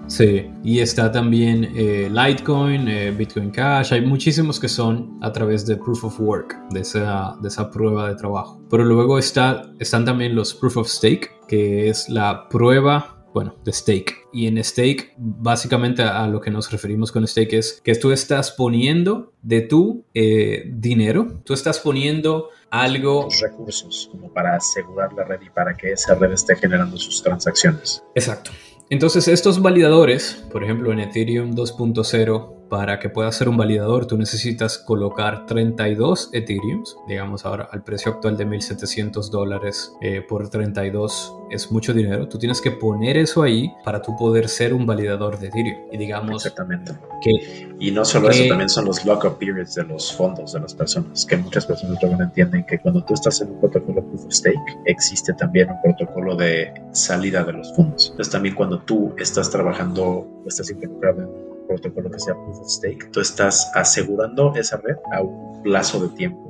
[0.07, 5.65] Sí, y está también eh, Litecoin, eh, Bitcoin Cash, hay muchísimos que son a través
[5.65, 8.61] de Proof of Work, de esa, de esa prueba de trabajo.
[8.69, 13.73] Pero luego está, están también los Proof of Stake, que es la prueba, bueno, de
[13.73, 14.15] stake.
[14.31, 18.51] Y en stake, básicamente a, lo que nos referimos con stake es que tú estás
[18.51, 23.27] poniendo de tu eh, dinero, tú estás poniendo algo...
[23.41, 28.03] recursos como para asegurar la red y para que esa red esté generando sus transacciones.
[28.15, 28.51] Exacto.
[28.89, 34.17] Entonces estos validadores, por ejemplo en Ethereum 2.0, para que pueda ser un validador tú
[34.17, 41.33] necesitas colocar 32 Ethereums, digamos ahora al precio actual de 1.700 dólares eh, por 32
[41.49, 45.39] es mucho dinero, tú tienes que poner eso ahí para tú poder ser un validador
[45.39, 45.77] de Ethereum.
[45.91, 46.93] Y digamos Exactamente.
[47.21, 47.67] que...
[47.79, 51.25] Y no solo eso, también son los lock-up periods de los fondos de las personas,
[51.25, 54.77] que muchas personas no entienden que cuando tú estás en un protocolo proof of stake,
[54.85, 58.09] existe también un protocolo de salida de los fondos.
[58.11, 62.67] Entonces también cuando tú estás trabajando o estás involucrado en protocolo que sea proof of
[62.67, 66.47] stake, tú estás asegurando esa red a un plazo de tiempo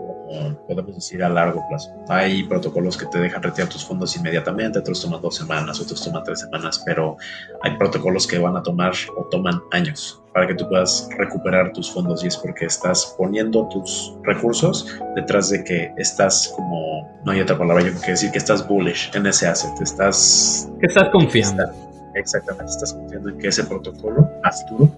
[0.68, 1.90] podemos decir a largo plazo.
[2.10, 6.24] Hay protocolos que te dejan retirar tus fondos inmediatamente, otros toman dos semanas, otros toman
[6.24, 7.18] tres semanas, pero
[7.62, 11.90] hay protocolos que van a tomar o toman años para que tú puedas recuperar tus
[11.90, 17.42] fondos y es porque estás poniendo tus recursos detrás de que estás como, no hay
[17.42, 20.70] otra palabra, yo que decir que estás bullish en ese asset, estás...
[20.80, 21.87] Que estás confiando.
[22.20, 24.52] Exactamente, estás confiando en que ese protocolo a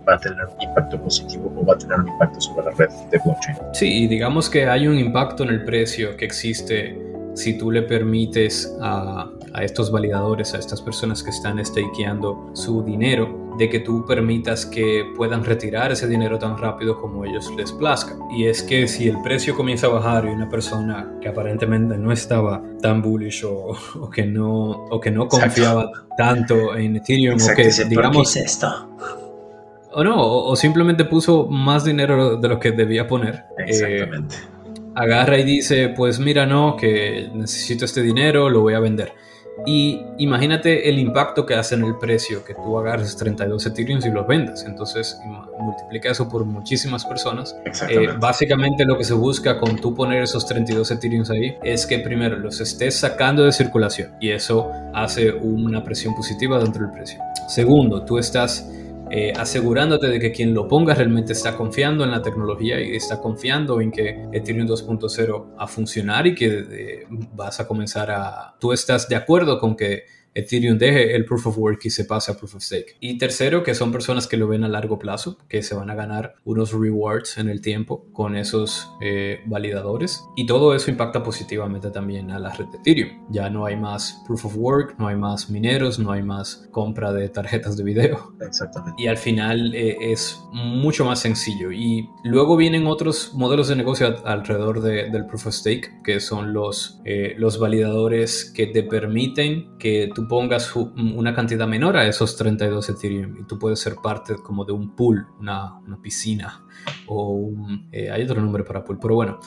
[0.08, 2.90] va a tener un impacto positivo o va a tener un impacto sobre la red
[3.12, 3.58] de blockchain.
[3.74, 8.76] Sí, digamos que hay un impacto en el precio que existe si tú le permites
[8.82, 14.06] a, a estos validadores, a estas personas que están stakeando su dinero, de que tú
[14.06, 18.16] permitas que puedan retirar ese dinero tan rápido como ellos les plazca.
[18.32, 22.12] Y es que si el precio comienza a bajar y una persona que aparentemente no
[22.14, 27.70] estaba tan bullish o, que, no, o que no confiaba tanto en Ethereum o que
[27.90, 28.36] digamos...
[28.38, 28.68] esto?
[29.92, 33.44] O no, o, simplemente puso más dinero de lo que debía poner.
[33.58, 34.36] Eh, Exactamente.
[35.00, 39.14] Agarra y dice, pues mira, no, que necesito este dinero, lo voy a vender
[39.66, 44.10] y imagínate el impacto que hace en el precio que tú agarres 32 Ethereum y
[44.10, 44.64] los vendas.
[44.66, 45.20] Entonces
[45.60, 47.56] multiplica eso por muchísimas personas.
[47.90, 52.00] Eh, básicamente lo que se busca con tú poner esos 32 Ethereum ahí es que
[52.00, 57.20] primero los estés sacando de circulación y eso hace una presión positiva dentro del precio.
[57.48, 58.70] Segundo, tú estás
[59.12, 63.20] eh, asegurándote de que quien lo ponga realmente está confiando en la tecnología y está
[63.20, 68.56] confiando en que Ethereum 2.0 va a funcionar y que eh, vas a comenzar a...
[68.60, 72.32] Tú estás de acuerdo con que Ethereum deje el proof of work y se pase
[72.32, 72.98] a proof of stake.
[73.00, 75.96] Y tercero, que son personas que lo ven a largo plazo, que se van a
[75.96, 80.24] ganar unos rewards en el tiempo con esos eh, validadores.
[80.36, 83.26] Y todo eso impacta positivamente también a la red de Ethereum.
[83.30, 87.12] Ya no hay más proof of work, no hay más mineros, no hay más compra
[87.12, 88.34] de tarjetas de video.
[88.42, 89.02] Exactamente.
[89.02, 91.72] Y al final eh, es mucho más sencillo.
[91.72, 97.00] Y luego vienen otros modelos de negocio alrededor del proof of stake, que son los,
[97.06, 102.88] eh, los validadores que te permiten que tú pongas una cantidad menor a esos 32
[102.90, 106.64] Ethereum y tú puedes ser parte como de un pool, una, una piscina
[107.08, 109.40] o un, eh, hay otro nombre para pool, pero bueno,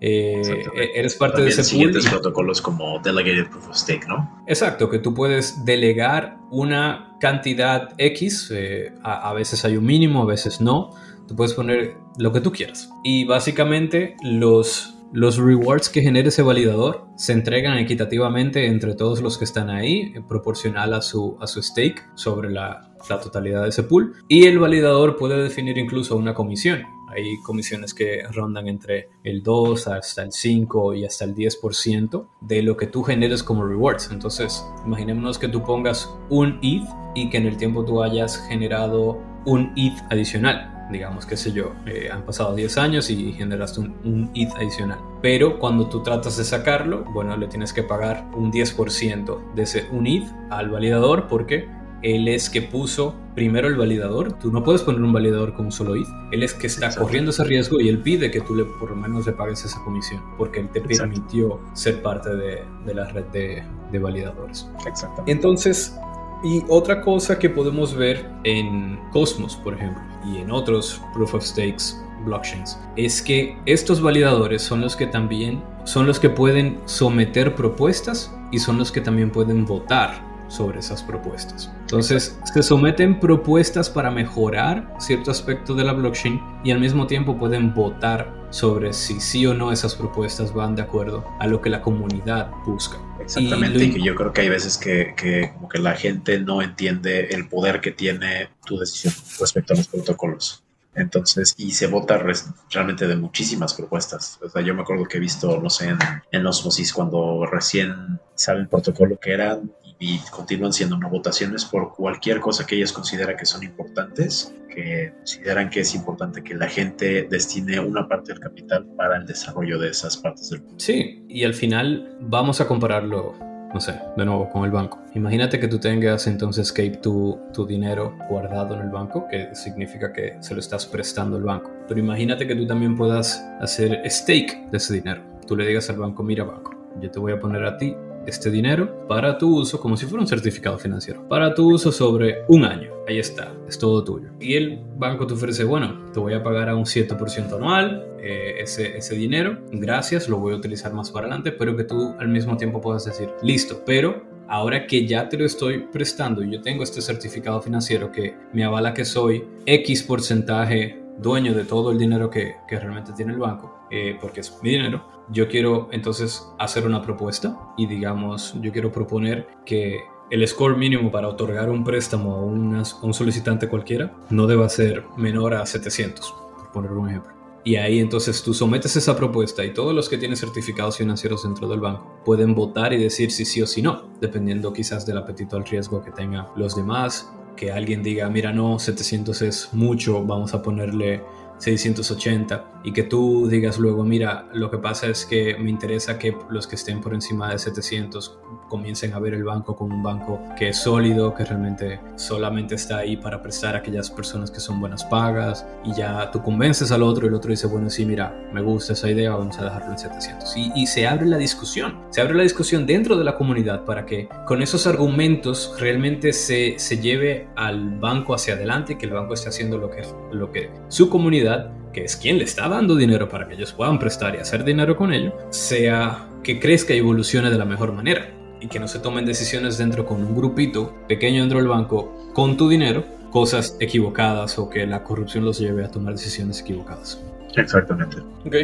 [0.00, 0.42] eh,
[0.74, 1.64] e-, eres parte de ese pool.
[1.64, 4.44] siguientes protocolos como Delegated Proof of Stake, ¿no?
[4.46, 10.22] Exacto, que tú puedes delegar una cantidad X, eh, a, a veces hay un mínimo,
[10.22, 10.90] a veces no,
[11.26, 12.90] tú puedes poner lo que tú quieras.
[13.02, 19.38] Y básicamente los los rewards que genere ese validador se entregan equitativamente entre todos los
[19.38, 23.82] que están ahí, proporcional a su, a su stake sobre la, la totalidad de ese
[23.82, 24.14] pool.
[24.28, 26.82] Y el validador puede definir incluso una comisión.
[27.08, 32.62] Hay comisiones que rondan entre el 2 hasta el 5 y hasta el 10% de
[32.62, 34.10] lo que tú generes como rewards.
[34.10, 39.18] Entonces, imaginémonos que tú pongas un ETH y que en el tiempo tú hayas generado
[39.46, 43.96] un ETH adicional digamos, qué sé yo, eh, han pasado 10 años y generaste un,
[44.04, 44.98] un ETH adicional.
[45.22, 49.86] Pero cuando tú tratas de sacarlo, bueno, le tienes que pagar un 10% de ese
[49.90, 51.68] un ETH al validador porque
[52.02, 54.34] él es que puso primero el validador.
[54.34, 56.06] Tú no puedes poner un validador con un solo ETH.
[56.30, 58.96] Él es que está corriendo ese riesgo y él pide que tú le, por lo
[58.96, 63.24] menos le pagues esa comisión porque él te permitió ser parte de, de la red
[63.26, 64.68] de, de validadores.
[64.86, 65.32] Exactamente.
[65.32, 65.96] Entonces,
[66.44, 71.44] y otra cosa que podemos ver en Cosmos, por ejemplo, y en otros proof of
[71.44, 77.54] stakes blockchains, es que estos validadores son los que también son los que pueden someter
[77.54, 81.72] propuestas y son los que también pueden votar sobre esas propuestas.
[81.80, 87.36] Entonces, se someten propuestas para mejorar cierto aspecto de la blockchain y al mismo tiempo
[87.36, 91.70] pueden votar sobre si sí o no esas propuestas van de acuerdo a lo que
[91.70, 92.98] la comunidad busca.
[93.26, 97.26] Exactamente, y, yo creo que hay veces que, que, como que la gente no entiende
[97.30, 100.62] el poder que tiene tu decisión respecto a los protocolos.
[100.94, 102.24] Entonces, y se vota
[102.70, 104.38] realmente de muchísimas propuestas.
[104.42, 105.98] O sea, yo me acuerdo que he visto, no sé, en,
[106.30, 111.94] en Osmosis cuando recién sale el protocolo que eran y continúan siendo no votaciones por
[111.94, 116.68] cualquier cosa que ellas consideran que son importantes, que consideran que es importante que la
[116.68, 120.76] gente destine una parte del capital para el desarrollo de esas partes del mundo.
[120.78, 123.34] Sí, y al final vamos a compararlo,
[123.72, 125.00] no sé, de nuevo con el banco.
[125.14, 130.12] Imagínate que tú tengas entonces Cape tu, tu dinero guardado en el banco, que significa
[130.12, 131.70] que se lo estás prestando al banco.
[131.88, 135.22] Pero imagínate que tú también puedas hacer stake de ese dinero.
[135.46, 138.50] Tú le digas al banco, mira banco, yo te voy a poner a ti este
[138.50, 142.64] dinero para tu uso como si fuera un certificado financiero, para tu uso sobre un
[142.64, 142.90] año.
[143.08, 144.30] Ahí está, es todo tuyo.
[144.40, 148.56] Y el banco te ofrece, bueno, te voy a pagar a un 7% anual eh,
[148.60, 152.28] ese, ese dinero, gracias, lo voy a utilizar más para adelante, pero que tú al
[152.28, 156.60] mismo tiempo puedas decir, listo, pero ahora que ya te lo estoy prestando y yo
[156.60, 161.98] tengo este certificado financiero que me avala que soy X porcentaje dueño de todo el
[161.98, 166.48] dinero que, que realmente tiene el banco, eh, porque es mi dinero, yo quiero entonces
[166.58, 171.84] hacer una propuesta y digamos, yo quiero proponer que el score mínimo para otorgar un
[171.84, 177.36] préstamo a, un solicitante cualquiera no deba ser menor a 700, por poner un ejemplo.
[177.66, 181.66] Y ahí entonces tú sometes esa propuesta y todos los que tienen certificados financieros dentro
[181.66, 185.56] del banco pueden votar y decir si sí o si no, dependiendo quizás del apetito
[185.56, 187.32] al riesgo que tengan los demás.
[187.56, 191.24] Que alguien diga, mira, no, 700 es mucho, vamos a ponerle
[191.58, 196.36] 680 y que tú digas luego, mira, lo que pasa es que me interesa que
[196.50, 200.40] los que estén por encima de 700 comiencen a ver el banco como un banco
[200.58, 204.80] que es sólido, que realmente solamente está ahí para prestar a aquellas personas que son
[204.80, 208.34] buenas pagas y ya tú convences al otro y el otro dice, bueno, sí, mira,
[208.52, 210.56] me gusta esa idea, vamos a dejarlo en 700.
[210.56, 214.06] Y, y se abre la discusión, se abre la discusión dentro de la comunidad para
[214.06, 219.12] que con esos argumentos realmente se, se lleve al banco hacia adelante y que el
[219.12, 220.02] banco esté haciendo lo que,
[220.32, 223.98] lo que su comunidad que es quien le está dando dinero para que ellos puedan
[223.98, 228.35] prestar y hacer dinero con ello, sea que crezca y evolucione de la mejor manera
[228.60, 232.56] y que no se tomen decisiones dentro con un grupito pequeño dentro del banco con
[232.56, 237.20] tu dinero, cosas equivocadas o que la corrupción los lleve a tomar decisiones equivocadas.
[237.54, 238.18] Exactamente.
[238.44, 238.54] Ok,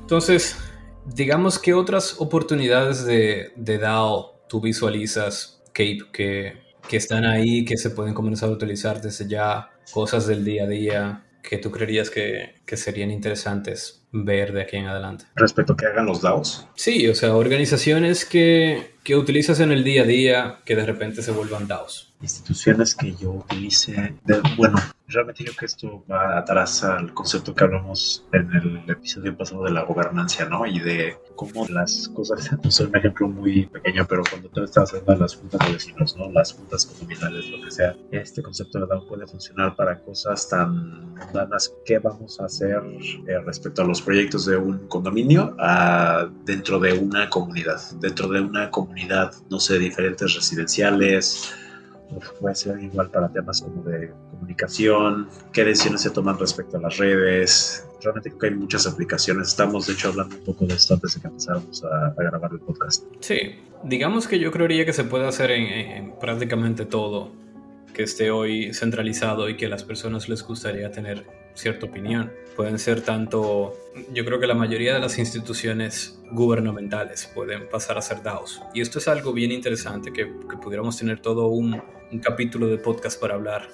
[0.00, 0.56] entonces,
[1.06, 6.54] digamos que otras oportunidades de, de DAO tú visualizas, Cape, que,
[6.88, 10.66] que están ahí, que se pueden comenzar a utilizar desde ya, cosas del día a
[10.66, 15.24] día, que tú creerías que, que, serían interesantes ver de aquí en adelante?
[15.36, 16.66] Respecto a que hagan los DAOs.
[16.74, 21.22] Sí, o sea, organizaciones que, que utilizas en el día a día que de repente
[21.22, 24.14] se vuelvan DAOs instituciones que yo utilice.
[24.24, 24.78] De, bueno,
[25.10, 29.72] realmente creo que esto va atrás al concepto que hablamos en el episodio pasado de
[29.72, 30.66] la gobernancia, ¿no?
[30.66, 34.90] Y de cómo las cosas, no sé, un ejemplo muy pequeño, pero cuando tú estás
[34.90, 36.30] haciendo las juntas de vecinos, ¿no?
[36.30, 41.14] Las juntas comunales, lo que sea, este concepto de DAO puede funcionar para cosas tan
[41.14, 41.74] mundanas.
[41.84, 42.80] ¿Qué vamos a hacer
[43.26, 47.80] eh, respecto a los proyectos de un condominio a, dentro de una comunidad?
[48.00, 51.52] Dentro de una comunidad, no sé, diferentes residenciales,
[52.40, 56.96] puede ser igual para temas como de comunicación, qué decisiones se toman respecto a las
[56.96, 57.86] redes.
[58.02, 59.48] Realmente creo que hay muchas aplicaciones.
[59.48, 62.60] Estamos, de hecho, hablando un poco de esto antes de que empezáramos a, grabar el
[62.60, 63.04] podcast.
[63.20, 67.32] Sí, digamos que yo creería que se puede hacer en, prácticamente todo
[67.94, 71.26] que esté hoy centralizado y que a las personas les gustaría tener
[71.60, 72.32] cierta opinión.
[72.56, 73.74] Pueden ser tanto,
[74.12, 78.62] yo creo que la mayoría de las instituciones gubernamentales pueden pasar a ser DAOs.
[78.74, 81.80] Y esto es algo bien interesante que, que pudiéramos tener todo un,
[82.12, 83.68] un capítulo de podcast para hablar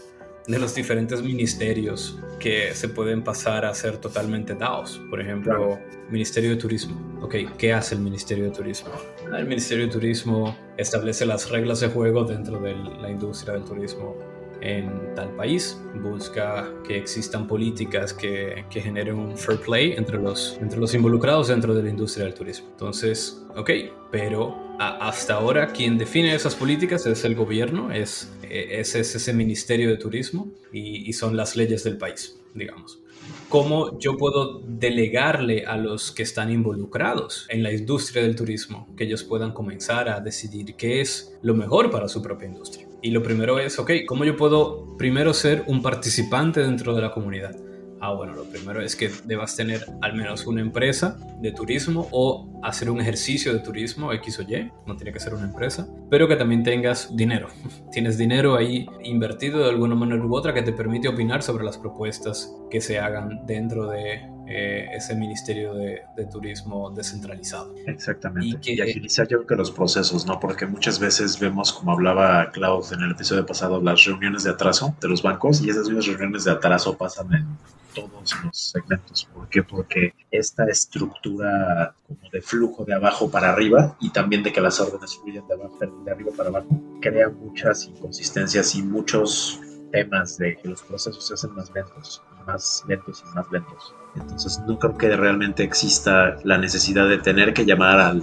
[0.46, 5.01] de los diferentes ministerios que se pueden pasar a ser totalmente DAOs.
[5.11, 5.79] Por ejemplo,
[6.11, 7.18] Ministerio de Turismo.
[7.22, 8.92] Ok, ¿qué hace el Ministerio de Turismo?
[9.37, 14.36] El Ministerio de Turismo establece las reglas de juego dentro de la industria del turismo
[14.61, 20.59] en tal país, busca que existan políticas que, que, generen un fair play entre los,
[20.61, 22.69] entre los involucrados dentro de la industria del turismo.
[22.71, 23.71] Entonces, ok,
[24.11, 29.88] pero hasta ahora quien define esas políticas es el gobierno, es, es, es ese Ministerio
[29.88, 33.01] de Turismo y, y son las leyes del país, digamos
[33.49, 39.05] cómo yo puedo delegarle a los que están involucrados en la industria del turismo, que
[39.05, 42.86] ellos puedan comenzar a decidir qué es lo mejor para su propia industria.
[43.07, 47.12] Y lo primero es, ok, ¿cómo yo puedo primero ser un participante dentro de la
[47.12, 47.55] comunidad?
[48.01, 52.61] Ah, bueno, lo primero es que debas tener al menos una empresa de turismo o
[52.64, 56.27] hacer un ejercicio de turismo X o Y, no tiene que ser una empresa, pero
[56.27, 57.47] que también tengas dinero.
[57.92, 61.79] Tienes dinero ahí invertido de alguna manera u otra que te permite opinar sobre las
[61.79, 67.75] propuestas que se hagan dentro de eh, ese Ministerio de, Turismo descentralizado.
[67.87, 68.73] Exactamente.
[68.73, 70.39] Y, agilizar yo creo que los procesos, ¿no?
[70.39, 74.95] Porque muchas veces vemos, como hablaba Klaus en el episodio pasado, las reuniones de atraso
[75.01, 77.47] de los bancos y esas mismas reuniones de atraso pasan en
[77.95, 79.29] todos los segmentos.
[79.33, 79.63] ¿Por qué?
[79.63, 84.79] Porque esta estructura como de flujo de abajo para arriba y también de que las
[84.81, 86.69] órdenes fluyen de, abajo, de arriba para abajo,
[87.01, 89.61] crea muchas inconsistencias y muchos
[89.93, 93.95] temas de que los procesos se hacen más lentos, más lentos y más lentos.
[94.17, 98.23] Entonces no creo que realmente exista la necesidad de tener que llamar al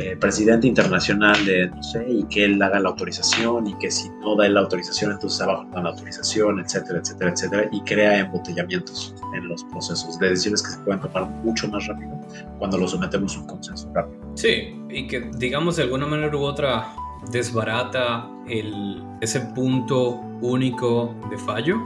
[0.00, 4.08] eh, presidente internacional de, no sé, y que él haga la autorización y que si
[4.20, 9.12] no da la autorización, entonces abajo da la autorización, etcétera, etcétera, etcétera, y crea embotellamientos
[9.34, 12.16] en los procesos de decisiones que se pueden tomar mucho más rápido
[12.60, 14.20] cuando lo sometemos a un consenso rápido.
[14.34, 16.94] Sí, y que digamos de alguna manera u otra
[17.32, 21.76] desbarata el, ese punto único de fallo,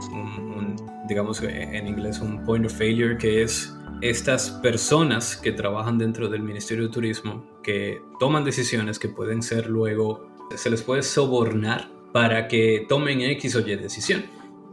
[1.07, 6.43] digamos en inglés un point of failure, que es estas personas que trabajan dentro del
[6.43, 12.47] Ministerio de Turismo, que toman decisiones que pueden ser luego, se les puede sobornar para
[12.47, 14.25] que tomen X o Y decisión.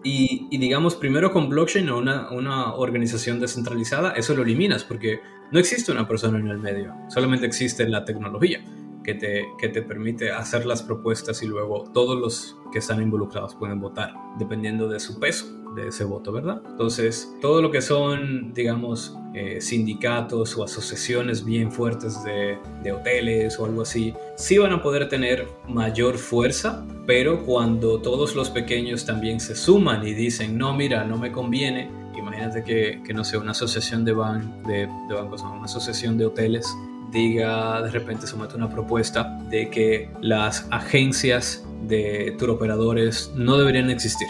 [0.03, 5.21] Y, digamos, primero con blockchain o una, una, organización descentralizada, eso lo eliminas porque
[5.53, 8.65] no existe una persona en el medio, solamente existe la tecnología
[9.05, 13.55] que te, que te permite hacer las propuestas y luego todos los que están involucrados
[13.55, 16.63] pueden votar, dependiendo de su peso de ese voto, ¿verdad?
[16.69, 23.59] Entonces, todo lo que son, digamos, eh, sindicatos o asociaciones bien fuertes de, de, hoteles
[23.59, 29.05] o algo así, sí van a poder tener mayor fuerza, pero cuando todos los pequeños
[29.05, 33.39] también se suman y dicen, no, mira, no me conviene, imagínate que, que no sé,
[33.39, 36.67] una asociación de, ban de, de bancos, una asociación de hoteles
[37.11, 43.91] diga, de repente somete una propuesta de que las agencias de tour operadores no deberían
[43.91, 44.29] existir,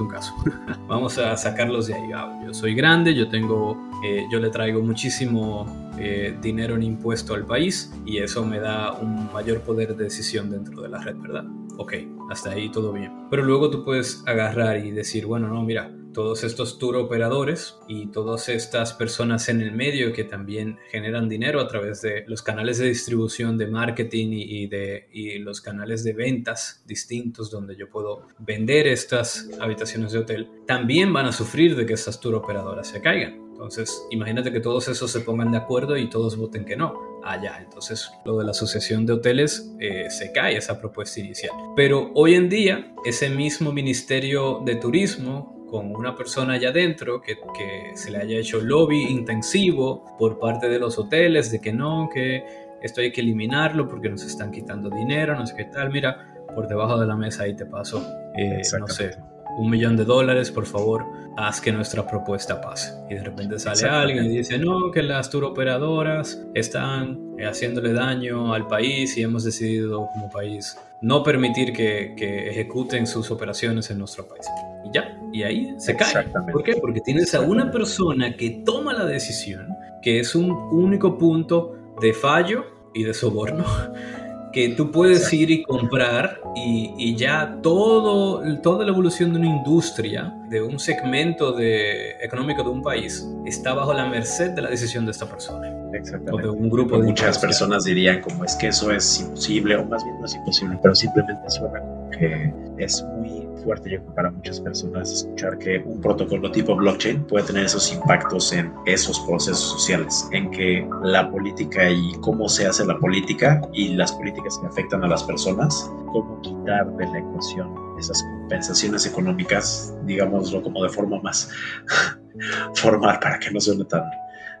[0.00, 0.34] un caso.
[0.88, 2.10] Vamos a sacarlos de ahí.
[2.14, 7.34] Ah, yo soy grande, yo tengo, eh, yo le traigo muchísimo eh, dinero en impuesto
[7.34, 11.16] al país y eso me da un mayor poder de decisión dentro de la red,
[11.16, 11.44] ¿verdad?
[11.76, 11.94] Ok,
[12.30, 13.12] hasta ahí todo bien.
[13.30, 18.06] Pero luego tú puedes agarrar y decir, bueno, no, mira, todos estos tour operadores y
[18.08, 22.78] todas estas personas en el medio que también generan dinero a través de los canales
[22.78, 28.26] de distribución de marketing y, de, y los canales de ventas distintos donde yo puedo
[28.38, 33.00] vender estas habitaciones de hotel, también van a sufrir de que estas tour operadoras se
[33.00, 33.48] caigan.
[33.58, 37.20] Entonces, imagínate que todos esos se pongan de acuerdo y todos voten que no.
[37.24, 41.52] Ah, ya, entonces lo de la asociación de hoteles eh, se cae esa propuesta inicial.
[41.74, 47.36] Pero hoy en día, ese mismo Ministerio de Turismo con una persona allá adentro que,
[47.56, 52.08] que, se le haya hecho lobby intensivo por parte de los hoteles de que no,
[52.12, 52.44] que
[52.82, 55.90] esto hay que eliminarlo porque nos están quitando dinero, no sé qué tal.
[55.90, 58.02] Mira, por debajo de la mesa ahí te paso,
[58.36, 59.16] eh, no sé,
[59.58, 61.04] un millón de dólares, por favor,
[61.36, 62.92] haz que nuestra propuesta pase.
[63.10, 68.54] Y de repente sale alguien y dice, no, que las tour operadoras están haciéndole daño
[68.54, 73.98] al país y hemos decidido como país no permitir que, que ejecuten sus operaciones en
[73.98, 74.46] nuestro país.
[74.88, 76.28] Y ya, y ahí se cae.
[76.52, 76.76] ¿Por qué?
[76.76, 79.68] Porque tienes a una persona que toma la decisión,
[80.02, 82.64] que es un único punto de fallo
[82.94, 83.64] y de soborno
[84.52, 90.34] que tú puedes ir y comprar y, ya todo, toda la evolución de una industria,
[90.48, 95.04] de un segmento de, económico de un país, está bajo la merced de la decisión
[95.04, 95.72] de esta persona.
[95.92, 96.48] Exactamente.
[96.48, 99.84] O de un grupo de Muchas personas dirían como es que eso es imposible, o
[99.84, 104.30] más bien no es imposible, pero simplemente suena como que es muy fuerte yo para
[104.30, 109.60] muchas personas escuchar que un protocolo tipo blockchain puede tener esos impactos en esos procesos
[109.60, 114.68] sociales, en que la política y cómo se hace la política y las políticas que
[114.68, 120.88] afectan a las personas, cómo quitar de la ecuación esas compensaciones económicas, digámoslo como de
[120.88, 121.50] forma más
[122.74, 124.02] formal para que no suene tan,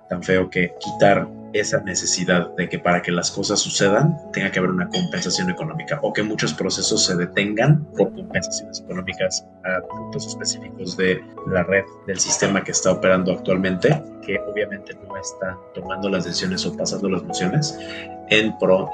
[0.08, 4.58] tan feo que quitar esa necesidad de que para que las cosas sucedan tenga que
[4.58, 10.26] haber una compensación económica o que muchos procesos se detengan por compensaciones económicas a puntos
[10.26, 16.10] específicos de la red del sistema que está operando actualmente, que obviamente no está tomando
[16.10, 17.78] las decisiones o pasando las mociones
[18.28, 18.90] en pro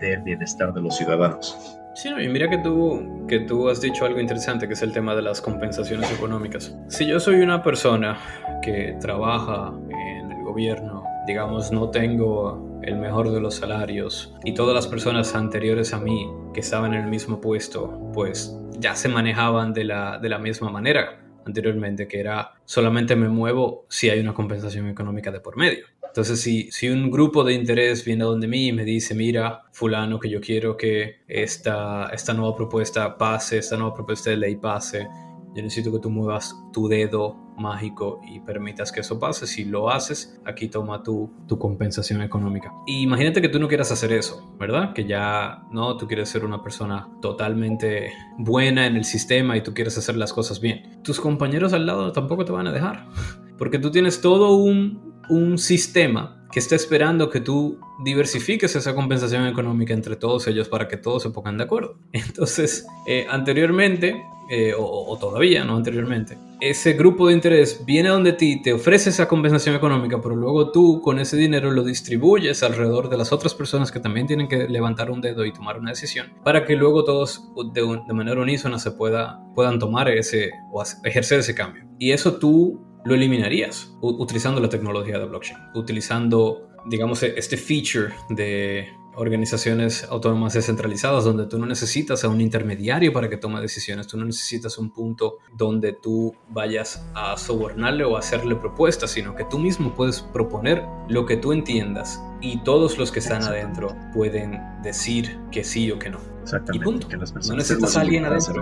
[0.00, 1.76] del bienestar de los ciudadanos.
[1.96, 5.14] Sí, y mira que tú, que tú has dicho algo interesante, que es el tema
[5.14, 6.76] de las compensaciones económicas.
[6.88, 8.18] Si yo soy una persona
[8.60, 10.25] que trabaja en
[10.56, 15.98] gobierno digamos, no tengo el mejor de los salarios y todas las personas anteriores a
[15.98, 20.38] mí que estaban en el mismo puesto, pues ya se manejaban de la, de la
[20.38, 25.56] misma manera anteriormente, que era solamente me muevo si hay una compensación económica de por
[25.56, 25.84] medio.
[26.04, 29.64] Entonces, si, si un grupo de interés viene a donde mí y me dice, mira,
[29.72, 34.56] fulano, que yo quiero que esta, esta nueva propuesta pase, esta nueva propuesta de ley
[34.56, 35.06] pase,
[35.54, 39.46] yo necesito que tú muevas tu dedo mágico y permitas que eso pase.
[39.46, 42.72] Si lo haces, aquí toma tu, tu compensación económica.
[42.86, 44.92] Y imagínate que tú no quieras hacer eso, ¿verdad?
[44.92, 49.74] Que ya no, tú quieres ser una persona totalmente buena en el sistema y tú
[49.74, 51.00] quieres hacer las cosas bien.
[51.02, 53.06] Tus compañeros al lado tampoco te van a dejar.
[53.58, 59.46] Porque tú tienes todo un, un sistema que está esperando que tú diversifiques esa compensación
[59.46, 61.98] económica entre todos ellos para que todos se pongan de acuerdo.
[62.12, 68.62] Entonces, eh, anteriormente eh, o, todavía, no anteriormente, ese grupo de interés viene donde ti,
[68.62, 73.16] te ofrece esa compensación económica, pero luego tú con ese dinero lo distribuyes alrededor de
[73.16, 76.64] las otras personas que también tienen que levantar un dedo y tomar una decisión, para
[76.64, 77.42] que luego todos
[77.74, 81.84] de, de manera unísona se pueda, puedan tomar ese o ejercer ese cambio.
[81.98, 88.88] Y eso tú lo eliminarías utilizando la tecnología de blockchain, utilizando, digamos, este feature de
[89.16, 94.18] organizaciones autónomas descentralizadas donde tú no necesitas a un intermediario para que tome decisiones, tú
[94.18, 99.58] no necesitas un punto donde tú vayas a sobornarle o hacerle propuestas, sino que tú
[99.58, 105.38] mismo puedes proponer lo que tú entiendas y todos los que están adentro pueden decir
[105.50, 106.20] que sí o que no.
[106.42, 106.84] Exactamente.
[106.84, 107.08] Y punto.
[107.08, 108.60] Que las no necesitas a alguien adentro.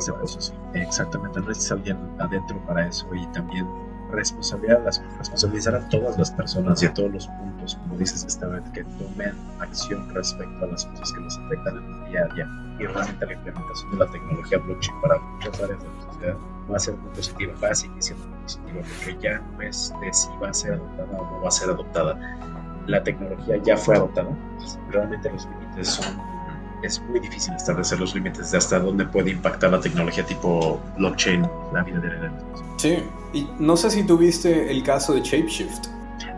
[0.75, 3.67] Exactamente, no necesitas a alguien adentro para eso y también
[4.13, 4.81] responsabilidad,
[5.19, 8.85] responsabilizar a todas las personas y a todos los puntos, como dices esta vez, que
[8.85, 12.49] tomen acción respecto a las cosas que nos afectan en el día a día.
[12.79, 16.37] Y realmente la implementación de la tecnología blockchain para muchas áreas de la sociedad
[16.71, 19.93] va a ser muy positiva, va a seguir siendo muy positiva, porque ya no es
[20.01, 22.39] de si va a ser adoptada o no va a ser adoptada.
[22.87, 24.29] La tecnología ya fue adoptada,
[24.91, 26.34] realmente los límites son
[26.87, 31.47] es muy difícil establecer los límites de hasta dónde puede impactar la tecnología tipo blockchain
[31.73, 32.33] la vida de la
[32.77, 32.99] Sí,
[33.33, 35.87] y no sé si tuviste el caso de Shapeshift.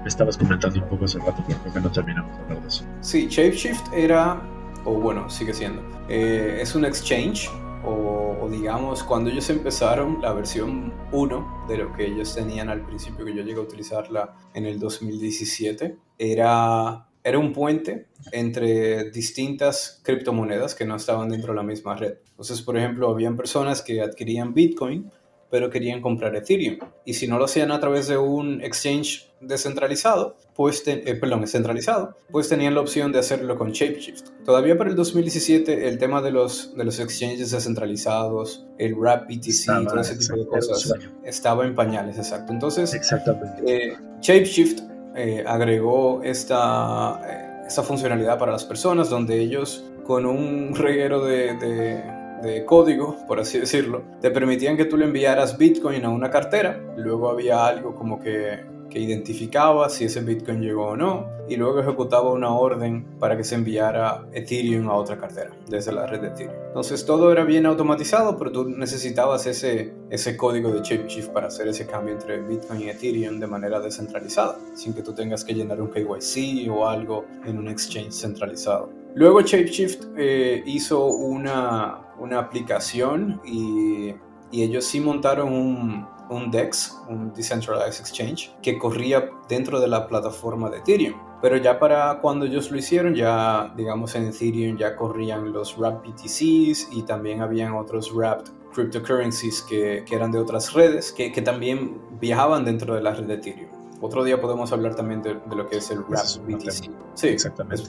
[0.02, 2.68] Me estabas comentando un poco hace rato, pero creo que no terminamos de hablar de
[2.68, 2.84] eso.
[3.00, 4.40] Sí, Shapeshift era,
[4.84, 7.50] o bueno, sigue siendo, eh, es un exchange,
[7.84, 12.82] o, o, digamos, cuando ellos empezaron la versión 1 de lo que ellos tenían al
[12.82, 20.00] principio, que yo llegué a utilizarla en el 2017, era era un puente entre distintas
[20.04, 22.18] criptomonedas que no estaban dentro de la misma red.
[22.30, 25.10] Entonces, por ejemplo, habían personas que adquirían Bitcoin,
[25.50, 26.78] pero querían comprar Ethereum.
[27.04, 32.16] Y si no lo hacían a través de un exchange descentralizado, pues, eh, perdón, centralizado,
[32.30, 34.28] pues tenían la opción de hacerlo con Shapeshift.
[34.44, 39.88] Todavía para el 2017 el tema de los, de los exchanges descentralizados, el RAP BTC,
[39.88, 42.52] todo ese tipo de cosas, estaba en pañales, exacto.
[42.52, 43.62] Entonces, Exactamente.
[43.66, 50.74] Eh, Shapeshift eh, agregó esta, eh, esta, funcionalidad para las personas donde ellos con un
[50.74, 52.04] reguero de, de,
[52.42, 56.78] de, código, por así decirlo, te permitían que tú le enviaras Bitcoin a una cartera.
[56.96, 61.80] Luego había algo como que que identificaba si ese Bitcoin llegó o no y luego
[61.80, 66.28] ejecutaba una orden para que se enviara Ethereum a otra cartera desde la red de
[66.28, 66.54] Ethereum.
[66.68, 71.68] Entonces todo era bien automatizado, pero tú necesitabas ese, ese código de Shapeshift para hacer
[71.68, 75.80] ese cambio entre Bitcoin y Ethereum de manera descentralizada, sin que tú tengas que llenar
[75.80, 78.90] un KYC o algo en un exchange centralizado.
[79.14, 84.14] Luego Shapeshift eh, hizo una, una aplicación y,
[84.50, 90.06] y ellos sí montaron un, un DEX, un Decentralized Exchange, que corría dentro de la
[90.06, 91.14] plataforma de Ethereum.
[91.42, 96.10] Pero ya para cuando ellos lo hicieron, ya digamos en Ethereum ya corrían los wrapped
[96.10, 101.40] BTCs y también habían otros wrapped cryptocurrencies que, que eran de otras redes que, que,
[101.40, 103.70] también viajaban dentro de la red de Ethereum.
[104.00, 106.90] Otro día podemos hablar también de, de lo que es el wrapped BTC.
[107.14, 107.84] Sí, exactamente.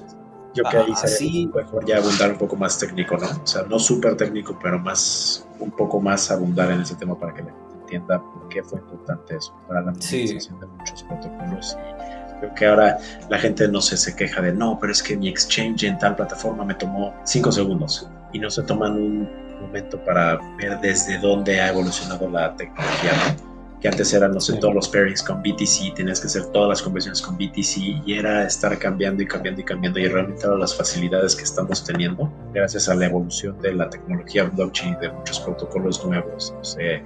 [0.54, 3.28] Yo que ahí sería mejor ya abundar un poco más técnico, ¿no?
[3.28, 7.34] O sea, no súper técnico, pero más, un poco más abundar en ese tema para
[7.34, 7.54] que la
[7.88, 11.78] entienda por qué fue importante eso para la movilización de muchos protocolos.
[12.36, 12.98] Y creo que ahora
[13.30, 16.16] la gente no se, se queja de, no, pero es que mi exchange en tal
[16.16, 19.30] plataforma me tomó cinco segundos y no se toman un
[19.62, 23.12] momento para ver desde dónde ha evolucionado la tecnología,
[23.42, 23.57] ¿no?
[23.82, 26.82] Que antes eran, no sé, todos los pairings con BTC, tenías que hacer todas las
[26.82, 30.76] conversiones con BTC y era estar cambiando y cambiando y cambiando y realmente ahora las
[30.76, 35.40] facilidades que estamos teniendo gracias a la evolución de la tecnología blockchain y de muchos
[35.42, 37.04] protocolos nuevos, no sé,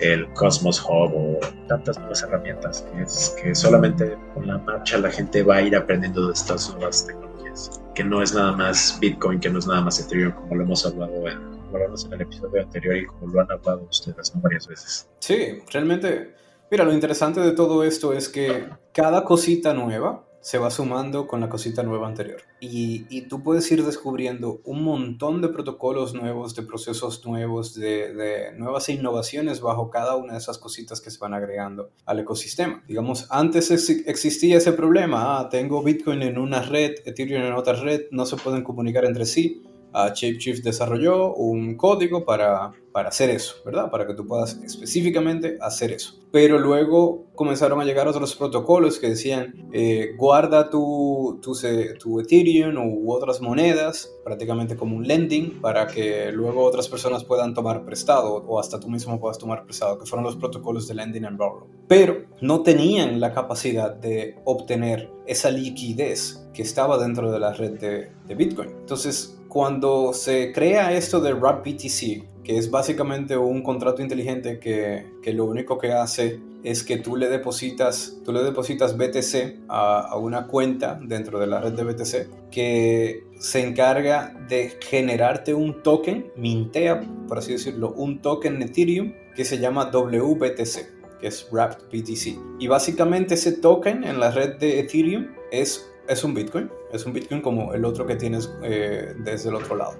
[0.00, 5.10] el Cosmos Hub o tantas nuevas herramientas que, es, que solamente con la marcha la
[5.10, 9.40] gente va a ir aprendiendo de estas nuevas tecnologías, que no es nada más Bitcoin,
[9.40, 12.96] que no es nada más Ethereum, como lo hemos hablado en en el episodio anterior
[12.96, 15.08] y como lo han hablado ustedes varias veces.
[15.18, 16.34] Sí, realmente,
[16.70, 21.40] mira, lo interesante de todo esto es que cada cosita nueva se va sumando con
[21.40, 22.42] la cosita nueva anterior.
[22.60, 28.12] Y, y, tú puedes ir descubriendo un montón de protocolos nuevos, de procesos nuevos, de,
[28.12, 32.84] de, nuevas innovaciones bajo cada una de esas cositas que se van agregando al ecosistema.
[32.86, 38.02] Digamos, antes existía ese problema, ah, tengo Bitcoin en una red, Ethereum en otra red,
[38.10, 39.62] no se pueden comunicar entre sí
[39.94, 43.90] uh, Shapeshift desarrolló un código para, para hacer eso, ¿verdad?
[43.90, 46.14] Para que tú puedas específicamente hacer eso.
[46.30, 51.56] Pero luego comenzaron a llegar otros protocolos que decían, eh, guarda tu, tu,
[51.98, 57.54] tu, Ethereum u otras monedas, prácticamente como un lending, para que luego otras personas puedan
[57.54, 61.24] tomar prestado o hasta tú mismo puedas tomar prestado, que fueron los protocolos de lending
[61.24, 61.66] and borrow.
[61.88, 67.78] Pero no tenían la capacidad de obtener esa liquidez que estaba dentro de la red
[67.78, 68.70] de, de Bitcoin.
[68.70, 75.32] Entonces, cuando se crea esto de BTC, que es básicamente un contrato inteligente que, que,
[75.32, 80.16] lo único que hace es que tú le depositas, tú le depositas BTC a, a,
[80.16, 86.32] una cuenta dentro de la red de BTC que se encarga de generarte un token,
[86.36, 92.58] mintea, por así decirlo, un token Ethereum que se llama WBTC, que es Wrapped BTC.
[92.58, 97.12] Y básicamente ese token en la red de Ethereum es es un Bitcoin, es un
[97.12, 99.94] Bitcoin como el otro que tienes eh, desde el otro lado.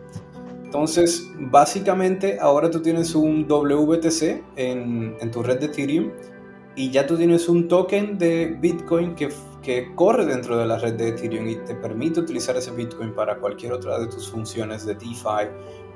[0.64, 6.10] Entonces, básicamente ahora tú tienes un WBTC en, en, tu red de Ethereum
[6.74, 9.28] y ya tú tienes un token de Bitcoin que,
[9.62, 13.38] que corre dentro de la red de Ethereum y te permite utilizar ese Bitcoin para
[13.38, 15.48] cualquier otra de tus funciones de DeFi,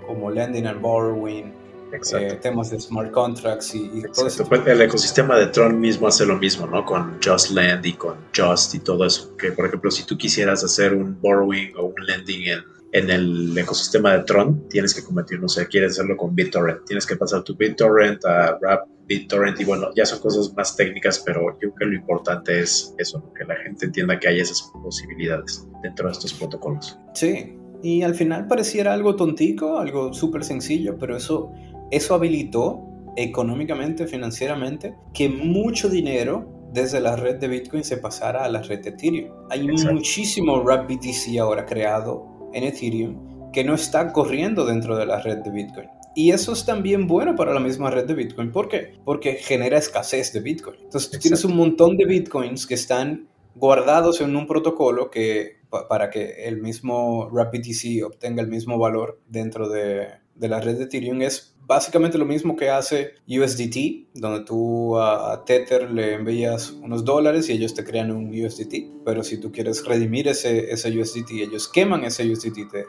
[0.06, 1.52] como lending and borrowing,
[1.93, 4.45] eh, temas de smart contracts y, todo eso.
[4.45, 6.84] Pues, el ecosistema de Tron mismo hace lo mismo, ¿no?
[6.84, 9.36] Con Just Lend y con Just y todo eso.
[9.36, 13.57] Que, por ejemplo, si tú quisieras hacer un borrowing o un lending en, en el
[13.57, 16.84] ecosistema de Tron, tienes que convertir, no sé, quieres hacerlo con BitTorrent.
[16.84, 21.22] Tienes que pasar tu BitTorrent a Wrap BitTorrent y bueno, ya son cosas más técnicas,
[21.24, 24.70] pero yo creo que lo importante es eso, que la gente entienda que hay esas
[24.82, 26.99] posibilidades dentro de estos protocolos.
[27.14, 31.51] Sí, y al final pareciera algo tontico, algo súper sencillo, pero eso
[31.91, 32.84] eso habilitó
[33.16, 38.80] económicamente, financieramente, que mucho dinero desde la red de Bitcoin se pasara a la red
[38.80, 39.30] de Ethereum.
[39.51, 45.39] Hay muchísimo BTC ahora creado en Ethereum que no está corriendo dentro de la red
[45.39, 45.89] de Bitcoin.
[46.14, 48.53] Y eso es también bueno para la misma red de Bitcoin.
[48.53, 48.95] ¿Por qué?
[49.05, 50.76] Porque genera escasez de Bitcoin.
[50.82, 55.59] Entonces tú tienes un montón de Bitcoins que están guardados en un protocolo que
[55.89, 60.84] para que el mismo BTC obtenga el mismo valor dentro de, de la red de
[60.84, 67.04] Ethereum es básicamente lo mismo que hace USDT, donde tú a, Tether le envías unos
[67.04, 69.04] dólares y ellos te crean un USDT.
[69.04, 72.86] Pero si tú quieres redimir ese, ese USDT, ellos queman ese USDT y te,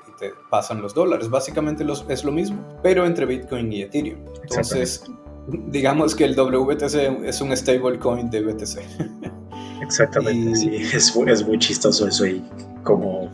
[0.50, 1.30] pasan los dólares.
[1.30, 4.22] Básicamente es lo mismo, pero entre Bitcoin y Ethereum.
[4.42, 5.04] Entonces,
[5.68, 8.80] digamos que el WBTC es un stablecoin de BTC.
[9.82, 12.42] Exactamente, sí, es, es muy chistoso eso y
[12.84, 13.30] como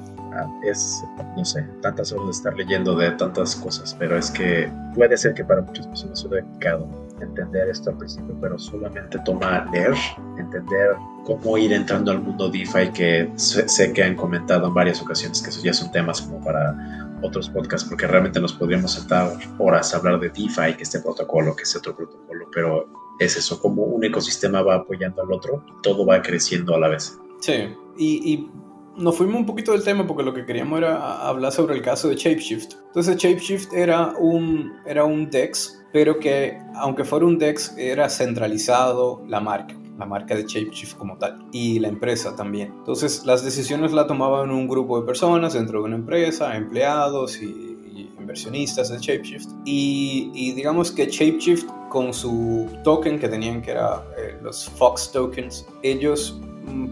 [0.63, 1.03] es,
[1.35, 5.33] no sé, tantas horas de estar leyendo de tantas cosas, pero es que puede ser
[5.33, 6.87] que para muchas personas sea complicado
[7.21, 9.93] entender esto al principio, pero solamente toma leer,
[10.37, 15.41] entender cómo ir entrando al mundo DeFi, que sé, que han comentado en varias ocasiones
[15.41, 16.75] que esos ya son temas como para
[17.21, 21.55] otros podcasts, porque realmente nos podríamos sentar horas a hablar de DeFi, que este protocolo,
[21.55, 22.87] que este otro protocolo, pero
[23.19, 27.17] es eso, como un ecosistema va apoyando al otro, todo va creciendo a la vez.
[27.39, 28.51] Sí, y, y
[28.97, 32.07] nos fuimos un poquito del tema porque lo que queríamos era hablar sobre el caso
[32.07, 32.73] de Shapeshift.
[32.87, 39.23] Entonces Shapeshift era un, era un DEX, pero que aunque fuera un DEX era centralizado
[39.27, 42.73] la marca, la marca de Shapeshift como tal, y la empresa también.
[42.77, 47.71] Entonces las decisiones la tomaban un grupo de personas dentro de una empresa, empleados y,
[48.19, 49.49] inversionistas de Shapeshift.
[49.65, 55.11] Y, y, digamos que Shapeshift con su token que tenían que era eh, los Fox
[55.11, 56.41] tokens, ellos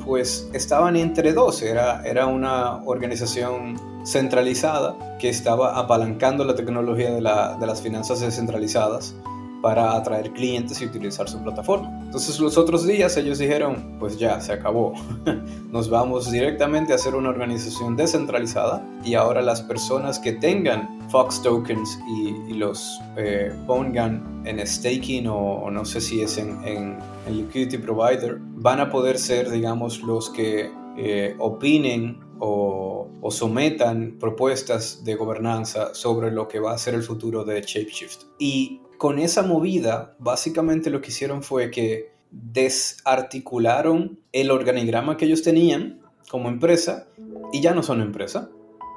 [0.04, 7.22] pues estaban entre dos, era, era una organización centralizada que estaba apalancando la tecnología de,
[7.22, 9.16] la, de las finanzas descentralizadas
[9.64, 11.88] para atraer clientes y utilizar su plataforma.
[12.04, 14.94] Entonces los otros días ellos dijeron, pues ya, se acabó.
[15.72, 21.42] Nos vamos directamente a hacer una organización descentralizada y ahora las personas que tengan Fox
[21.42, 26.98] tokens y, los eh, pongan en staking o, no sé si es en, en,
[27.34, 35.06] liquidity provider, van a poder ser, digamos, los que eh, opinen o, o, sometan propuestas
[35.06, 38.26] de gobernanza sobre lo que va a ser el futuro de Shapeshift.
[38.38, 45.44] Y con esa movida, básicamente lo que hicieron fue que desarticularon el organigrama que ellos
[45.44, 46.00] tenían
[46.30, 47.08] como empresa
[47.52, 48.50] y ya no son empresa.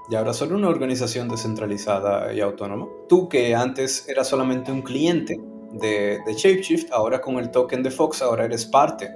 [0.09, 2.87] Y ahora son una organización descentralizada y autónoma.
[3.09, 5.41] Tú que antes eras solamente un cliente
[5.73, 9.11] de, de Shapeshift, ahora con el token de Fox, ahora eres parte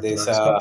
[0.00, 0.56] de esa...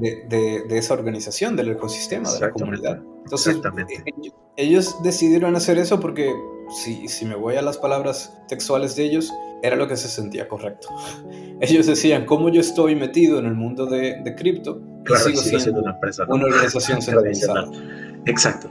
[0.00, 3.00] De, de, esa organización, del ecosistema, de la comunidad.
[3.22, 6.32] Entonces, ellos, ellos decidieron hacer eso porque
[6.70, 10.48] si, si me voy a las palabras textuales de ellos, era lo que se sentía
[10.48, 10.88] correcto.
[11.60, 14.80] Ellos decían, ¿cómo yo estoy metido en el mundo de, de cripto?
[15.04, 17.68] Claro, sigo, siendo, una, empresa, una organización centralizada.
[18.26, 18.70] Exacto.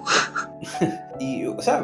[1.20, 1.84] y, o sea,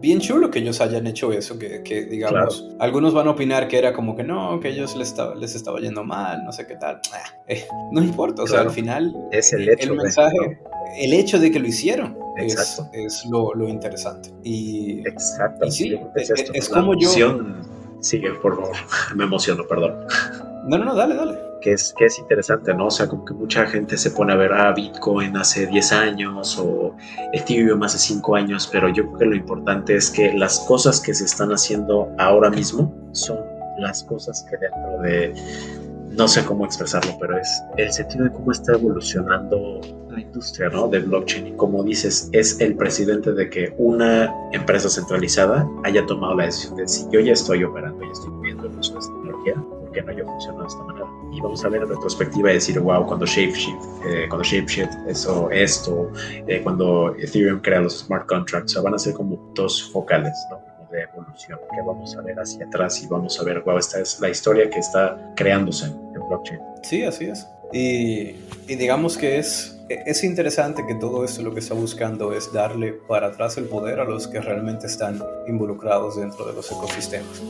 [0.00, 3.78] bien chulo que ellos hayan hecho eso, que, que digamos, algunos van a opinar que
[3.78, 6.76] era como que no, que ellos les estaba, les estaba yendo mal, no sé qué
[6.76, 7.00] tal.
[7.12, 10.60] Ah, eh, no importa, o sea, al final es el, hecho el mensaje,
[10.96, 14.30] el hecho de que lo hicieron es, es lo, lo, interesante.
[14.42, 15.66] Y, Exacto.
[15.66, 17.40] Y sí, es, es como yo...
[18.00, 18.76] Sigue, por favor.
[19.16, 20.06] Me emociono, perdón.
[20.66, 21.38] No, no, no, dale, dale.
[21.60, 22.86] Que es, que es interesante, ¿no?
[22.86, 26.58] O sea, como que mucha gente se pone a ver a Bitcoin hace 10 años
[26.58, 26.94] o
[27.32, 31.14] Ethereum hace 5 años, pero yo creo que lo importante es que las cosas que
[31.14, 33.38] se están haciendo ahora mismo son
[33.78, 35.34] las cosas que dentro de
[36.16, 39.80] no sé cómo expresarlo, pero es el sentido de cómo está evolucionando
[40.20, 40.88] industria ¿no?
[40.88, 41.48] de blockchain.
[41.48, 46.76] Y como dices, es el presidente de que una empresa centralizada haya tomado la decisión
[46.76, 49.92] de si yo ya estoy operando, y estoy viendo el uso de esta tecnología, ¿por
[49.92, 51.06] qué no yo funciono de esta manera?
[51.32, 55.50] Y vamos a ver en retrospectiva y decir, wow, cuando Shapeshift, eh, cuando Shapeshift eso,
[55.50, 56.10] esto,
[56.46, 60.32] eh, cuando Ethereum crea los smart contracts, van a ser como dos focales,
[60.90, 64.20] de evolución que vamos a ver hacia atrás y vamos a ver, wow, esta es
[64.20, 66.60] la historia que está creándose en blockchain.
[66.82, 67.46] Sí, así es.
[67.72, 68.36] Y,
[68.68, 72.92] y, digamos que es, es interesante que todo esto lo que está buscando es darle
[73.08, 77.42] para atrás el poder a los que realmente están involucrados dentro de los ecosistemas.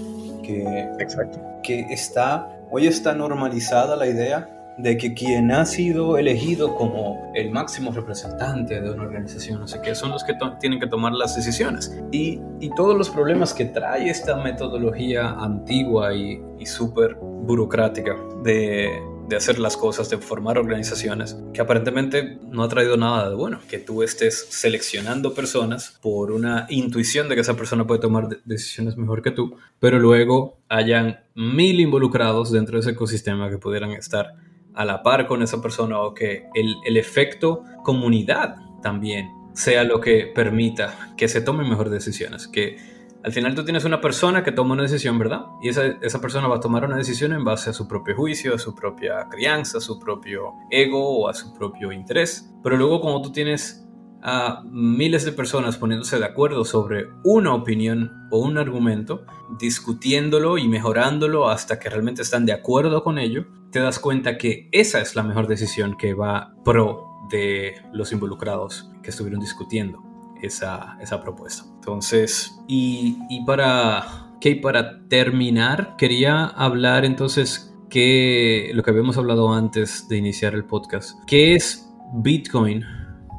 [0.42, 1.40] Que, Exacto.
[1.62, 7.50] que está, hoy está normalizada la idea de que quien ha sido elegido como el
[7.50, 11.34] máximo representante de una organización, no sé qué, son los que tienen que tomar las
[11.34, 11.96] decisiones.
[12.12, 19.00] Y, y, todos los problemas que trae esta metodología antigua y, y súper burocrática de,
[19.28, 23.60] de hacer las cosas, de formar organizaciones, que aparentemente no ha traído nada de bueno.
[23.68, 28.96] Que tú estés seleccionando personas por una intuición de que esa persona puede tomar decisiones
[28.96, 34.34] mejor que tú, pero luego hayan mil involucrados dentro de ese ecosistema que pudieran estar
[34.74, 40.00] a la par con esa persona o que el, el efecto comunidad también sea lo
[40.00, 42.95] que permita que se tomen mejores decisiones, que
[43.26, 45.46] al final tú tienes una persona que toma una decisión, ¿verdad?
[45.60, 48.54] Y esa, esa, persona va a tomar una decisión en base a su propio juicio,
[48.54, 52.54] a su propia crianza, a su propio ego o a su propio interés.
[52.62, 53.84] Pero luego como tú tienes
[54.22, 59.26] a miles de personas poniéndose de acuerdo sobre una opinión o un argumento,
[59.58, 64.68] discutiéndolo y mejorándolo hasta que realmente están de acuerdo con ello, te das cuenta que
[64.70, 70.00] esa es la mejor decisión que va pro de los involucrados que estuvieron discutiendo
[70.40, 71.64] esa, esa propuesta.
[71.86, 79.52] Entonces, y, y para, okay, para terminar, quería hablar entonces que lo que habíamos hablado
[79.52, 82.84] antes de iniciar el podcast, ¿qué es Bitcoin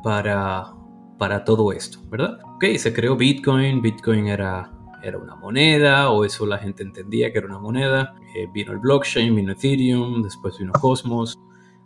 [0.01, 0.73] para,
[1.17, 2.39] para todo esto, verdad?
[2.55, 4.71] Ok, se creó Bitcoin, Bitcoin era,
[5.03, 8.79] era una moneda, o eso la gente entendía que era una moneda, eh, vino el
[8.79, 11.37] blockchain, vino Ethereum, después vino Cosmos,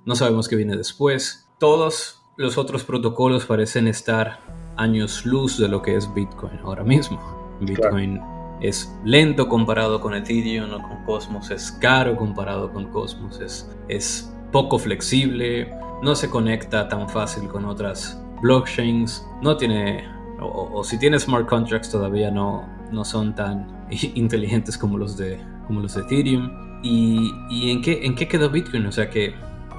[0.06, 1.50] no sabemos qué viene después.
[1.60, 7.20] Todos los otros protocolos parecen estar años luz de lo que es Bitcoin ahora mismo.
[7.62, 8.20] Bitcoin
[8.62, 14.34] es lento comparado con Ethereum o con Cosmos, es caro comparado con Cosmos, es, es
[14.52, 20.08] poco flexible, no se conecta tan fácil con otras blockchains, no tiene,
[20.40, 25.82] o, si tiene smart contracts todavía no, no son tan inteligentes como los de, como
[25.82, 26.50] los de Ethereum.
[26.84, 28.88] ¿Y, y en, qué, en qué quedó Bitcoin?
[28.88, 29.36] O sea, ¿qué,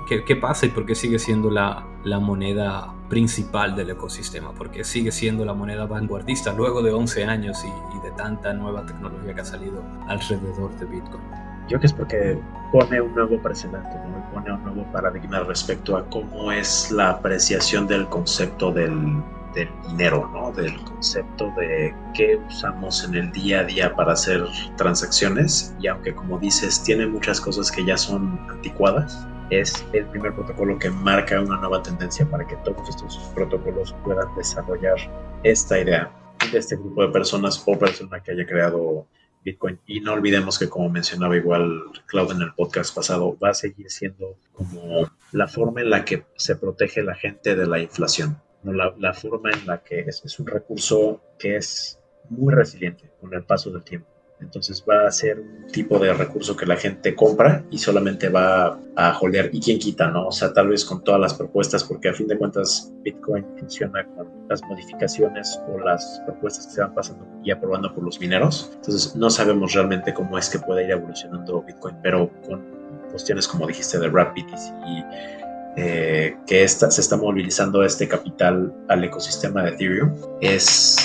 [0.08, 4.52] qué, qué pasa y por qué sigue siendo la, la moneda principal del ecosistema?
[4.54, 8.86] Porque sigue siendo la moneda vanguardista luego de 11 años y, y de tanta nueva
[8.86, 11.22] tecnología que ha salido alrededor de Bitcoin.
[11.68, 12.38] yo creo que es porque
[12.72, 14.30] pone un nuevo precedente, ¿no?
[14.32, 19.22] pone un nuevo paradigma respecto a cómo es la apreciación del concepto del,
[19.54, 20.50] del dinero, ¿no?
[20.50, 24.42] del concepto de qué usamos en el día a día para hacer
[24.78, 30.34] transacciones y aunque como dices tiene muchas cosas que ya son anticuadas, es el primer
[30.34, 34.96] protocolo que marca una nueva tendencia para que todos estos protocolos puedan desarrollar
[35.42, 36.10] esta idea
[36.50, 39.06] de este grupo de personas o persona que haya creado
[39.44, 39.78] Bitcoin.
[39.86, 43.90] Y no olvidemos que, como mencionaba igual Claude en el podcast pasado, va a seguir
[43.90, 48.40] siendo como la forma en la que se protege la gente de la inflación.
[48.64, 51.98] La, forma en la que es un recurso que es
[52.30, 54.11] muy resiliente con el paso del tiempo.
[54.42, 58.78] Entonces va a ser un tipo de recurso que la gente compra y solamente va
[58.96, 59.48] a jolear.
[59.52, 60.28] ¿Y quién quita, no?
[60.28, 64.04] O sea, tal vez con todas las propuestas, porque a fin de cuentas Bitcoin funciona
[64.14, 68.70] con las modificaciones o las propuestas que se van pasando y aprobando por los mineros.
[68.74, 72.62] Entonces no sabemos realmente cómo es que puede ir evolucionando Bitcoin, pero con
[73.10, 74.46] cuestiones como dijiste de Rapid
[74.86, 75.04] y
[75.76, 80.98] eh, que esta, se está movilizando este capital al ecosistema de Ethereum, es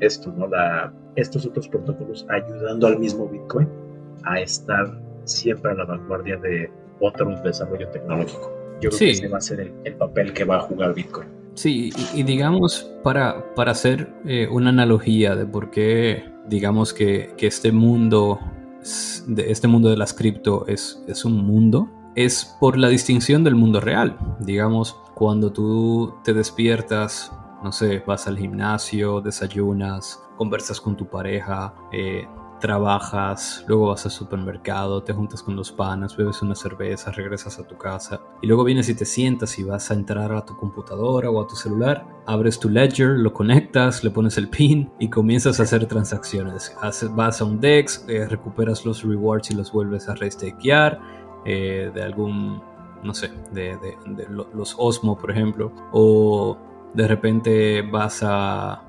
[0.00, 0.46] esto, ¿no?
[0.46, 3.68] La, estos otros protocolos ayudando al mismo Bitcoin
[4.24, 6.70] a estar siempre a la vanguardia de
[7.00, 8.52] otro desarrollo tecnológico.
[8.80, 11.28] Yo creo que ese va a ser el, papel que va a jugar Bitcoin.
[11.54, 17.46] Sí, y, digamos, para, para hacer eh, una analogía de por qué, digamos que, que
[17.46, 18.40] este mundo,
[19.28, 23.54] de este mundo de las cripto es, es un mundo, es por la distinción del
[23.54, 24.16] mundo real.
[24.40, 27.30] Digamos, cuando tú te despiertas
[27.64, 32.28] no sé, vas al gimnasio, desayunas, conversas con tu pareja, eh,
[32.60, 37.66] trabajas, luego vas al supermercado, te juntas con los panas, bebes una cerveza, regresas a
[37.66, 41.30] tu casa y luego vienes y te sientas y vas a entrar a tu computadora
[41.30, 45.58] o a tu celular, abres tu ledger, lo conectas, le pones el pin y comienzas
[45.58, 46.76] a hacer transacciones.
[47.12, 51.00] vas a un DEX, eh, recuperas los rewards y los vuelves a restakear
[51.46, 52.62] eh, de algún,
[53.02, 53.78] no sé, de,
[54.52, 56.58] los Osmo, por ejemplo, o
[56.94, 58.82] de repente vas a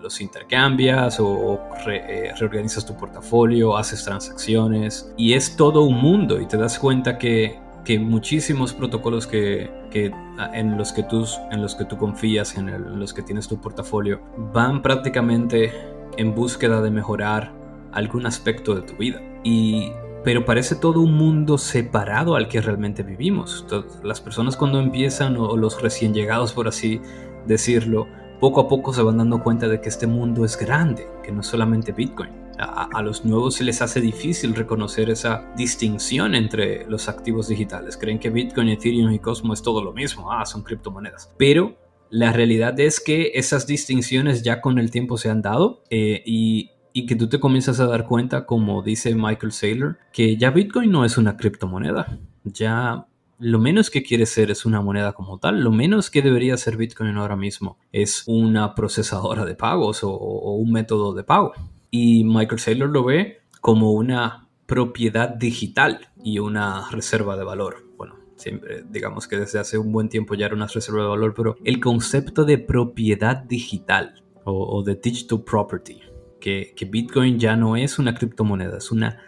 [0.00, 6.46] los intercambias o, eh, reorganizas tu portafolio, haces transacciones y es todo un mundo y
[6.46, 10.12] te das cuenta que, que muchísimos protocolos que, que,
[10.52, 13.60] en, los que tú, en los que tú confías, en, en los que tienes tu
[13.60, 14.20] portafolio,
[14.52, 15.72] van prácticamente
[16.16, 17.52] en búsqueda de mejorar
[17.92, 19.20] algún aspecto de tu vida.
[19.44, 19.92] Y
[20.24, 23.66] pero parece todo un mundo separado al que realmente vivimos.
[24.04, 27.00] Las personas cuando empiezan, o los recién llegados por así
[27.46, 28.06] decirlo,
[28.42, 31.42] poco a poco se van dando cuenta de que este mundo es grande, que no
[31.42, 32.30] es solamente Bitcoin.
[32.58, 37.96] A, los nuevos se les hace difícil reconocer esa distinción entre los activos digitales.
[37.96, 41.32] Creen que Bitcoin, Ethereum y Cosmo es todo lo mismo, ah, son criptomonedas.
[41.38, 41.76] Pero
[42.10, 46.70] la realidad es que esas distinciones ya con el tiempo se han dado eh, y,
[46.92, 50.90] y que tú te comienzas a dar cuenta, como dice Michael Saylor, que ya Bitcoin
[50.90, 52.18] no es una criptomoneda.
[52.44, 53.06] Ya
[53.42, 56.76] lo menos que quiere ser es una moneda como tal, lo menos que debería ser
[56.76, 61.52] Bitcoin ahora mismo es una procesadora de pagos o, un método de pago.
[61.90, 67.84] Y Michael lo ve como una propiedad digital y una reserva de valor.
[67.96, 71.34] Bueno, siempre digamos que desde hace un buen tiempo ya era una reserva de valor,
[71.36, 76.00] pero el concepto de propiedad digital o, de digital property,
[76.40, 79.18] que Bitcoin ya no es una criptomoneda, es una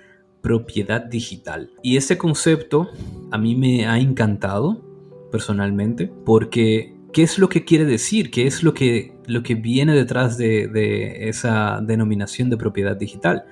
[0.45, 1.71] propiedad digital.
[1.83, 2.91] Y ese concepto
[3.31, 4.85] a mí me ha encantado
[5.33, 8.31] personalmente porque ¿qué es lo que quiere decir?
[8.31, 13.47] ¿Qué es lo que, lo que viene detrás de, esa denominación de propiedad digital?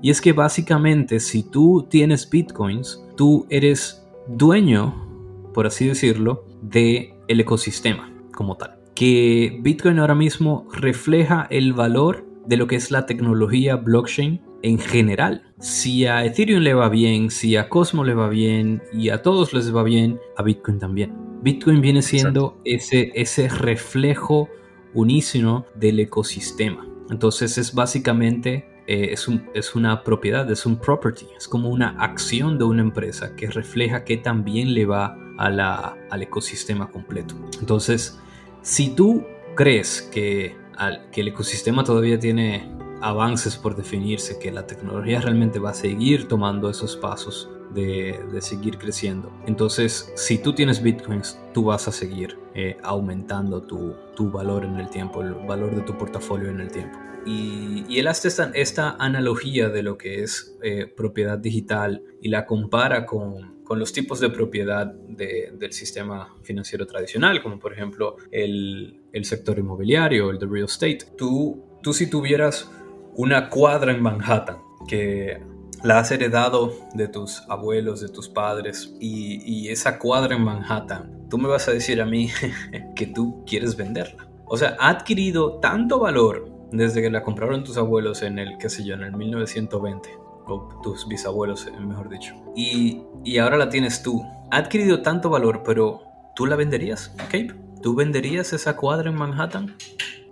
[0.00, 7.12] Y es que básicamente si tú tienes bitcoins, tú eres dueño, por así decirlo, de
[7.26, 8.78] el ecosistema como tal.
[8.94, 14.78] Que Bitcoin ahora mismo refleja el valor de lo que es la tecnología blockchain en
[14.78, 15.42] general.
[15.58, 19.52] Si a Ethereum le va bien, si a Cosmo le va bien y a todos
[19.52, 21.14] les va bien, a Bitcoin también.
[21.42, 24.48] Bitcoin viene siendo ese, ese reflejo
[24.94, 26.86] unísono del ecosistema.
[27.10, 31.90] Entonces es básicamente eh, es, un, es, una propiedad, es un property, es como una
[31.98, 37.34] acción de una empresa que refleja que también le va a la, al ecosistema completo.
[37.58, 38.20] Entonces,
[38.62, 39.24] si tú
[39.56, 42.70] crees que, al, que el ecosistema todavía tiene
[43.00, 48.78] avances por definirse, que la tecnología realmente va a seguir tomando esos pasos de, seguir
[48.78, 49.32] creciendo.
[49.46, 53.94] Entonces, si tú tienes bitcoins, tú vas a seguir eh, aumentando tu,
[54.30, 56.98] valor en el tiempo, el valor de tu portafolio en el tiempo.
[57.26, 63.04] Y, él hace esta, analogía de lo que es eh, propiedad digital y la compara
[63.04, 69.58] con, los tipos de propiedad del sistema financiero tradicional, como por ejemplo el, el sector
[69.58, 70.98] inmobiliario, el de real estate.
[71.18, 72.70] Tú, tú si tuvieras
[73.16, 75.42] una cuadra en Manhattan, que
[75.82, 81.38] la has heredado de tus abuelos, de tus padres y, esa cuadra en Manhattan, tú
[81.38, 82.30] me vas a decir a mí
[82.94, 84.28] que tú quieres venderla.
[84.46, 88.68] O sea, ha adquirido tanto valor desde que la compraron tus abuelos en el, qué
[88.68, 90.08] sé yo, en el 1920,
[90.46, 92.34] o tus bisabuelos, eh, mejor dicho.
[92.54, 94.22] Y, y ahora la tienes tú.
[94.50, 96.02] Ha adquirido tanto valor, pero
[96.36, 97.54] ¿tú la venderías, Cape?
[97.82, 99.74] ¿Tú venderías esa cuadra en Manhattan?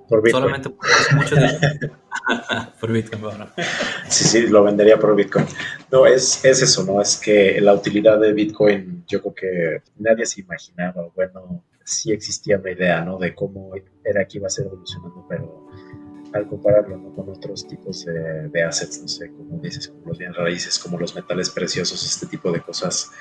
[0.09, 0.43] Por Bitcoin.
[0.43, 1.97] Solamente por mucho dinero.
[2.81, 3.49] por Bitcoin, bueno.
[4.09, 5.47] Sí, sí, lo vendería por Bitcoin.
[5.91, 7.01] No, es, es eso, ¿no?
[7.01, 12.59] Es que la utilidad de Bitcoin, yo creo que nadie se imaginaba, bueno, sí existía
[12.59, 13.19] una idea, ¿no?
[13.19, 13.73] De cómo
[14.05, 15.69] era que iba a ser evolucionando, pero
[16.35, 17.15] al compararlo ¿no?
[17.15, 20.99] con otros tipos de, de, assets, no sé, como dices, como los bienes raíces, como
[20.99, 23.13] los metales preciosos, este tipo de cosas,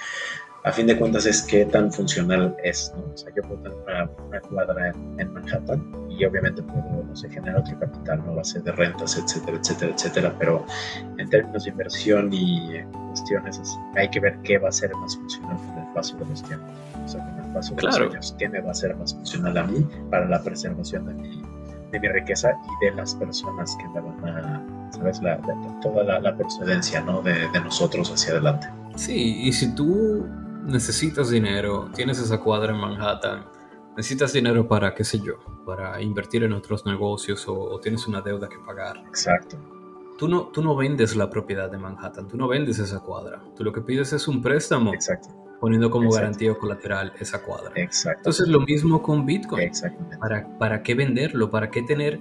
[0.66, 3.04] a fin de cuentas es qué tan funcional es, ¿no?
[3.14, 7.16] O sea, yo puedo tener una, una cuadra en, en, Manhattan y obviamente puedo, no
[7.16, 8.36] sé, generar otro capital, ¿no?
[8.36, 10.66] Base de rentas, etcétera, etcétera, etcétera, pero
[11.18, 15.16] en términos de inversión y cuestiones, es, hay que ver qué va a ser más
[15.18, 16.70] funcional con el paso de los tiempos.
[17.04, 18.06] O sea, con el paso de Claro.
[18.06, 21.14] los años, qué me va a ser más funcional a mí para la preservación de
[21.14, 21.42] mi,
[21.92, 22.52] de mi riqueza
[22.82, 25.22] y de las personas que me van a, ¿sabes?
[25.22, 25.38] La,
[25.82, 27.22] toda la, la procedencia, ¿no?
[27.22, 28.68] De, de nosotros hacia adelante.
[28.96, 30.26] Sí, y si tú
[30.66, 33.46] necesitas dinero, tienes esa cuadra en Manhattan,
[33.96, 35.36] necesitas dinero para, qué sé yo,
[35.66, 38.98] para invertir en otros negocios o, o tienes una deuda que pagar.
[39.08, 39.58] Exacto.
[40.18, 43.42] Tú no, tú no vendes la propiedad de Manhattan, tú no vendes esa cuadra.
[43.56, 45.30] Tú lo que pides es un préstamo Exacto.
[45.60, 47.72] poniendo como garantía o colateral esa cuadra.
[47.76, 48.20] Exacto.
[48.20, 49.64] Entonces lo mismo con Bitcoin.
[49.64, 50.18] Exactamente.
[50.18, 51.50] ¿Para, ¿Para qué venderlo?
[51.50, 52.20] ¿Para qué tener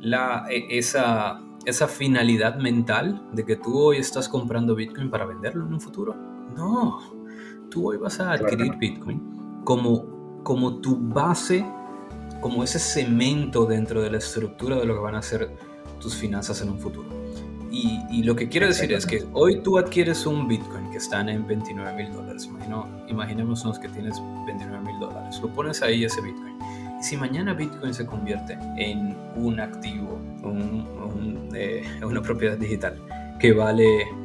[0.00, 5.64] la, e- esa, esa finalidad mental de que tú hoy estás comprando Bitcoin para venderlo
[5.66, 6.14] en un futuro?
[6.56, 6.98] No,
[7.70, 8.76] tú hoy vas a adquirir.
[8.76, 9.22] Bitcoin
[9.64, 11.64] como, como tu base,
[12.40, 15.50] como ese cemento dentro de la estructura de lo que van a ser
[16.00, 17.08] tus finanzas en un futuro.
[17.70, 21.28] Y, y lo que quiero decir es que hoy tú adquieres un Bitcoin que están
[21.28, 22.46] en 29 mil dólares.
[22.46, 25.38] Imagino, imaginémonos que tienes 29 mil dólares.
[25.40, 26.58] Lo pones ahí ese Bitcoin.
[26.98, 33.00] Y si mañana Bitcoin se convierte en un activo, un- un, eh, una propiedad digital
[33.38, 33.84] que vale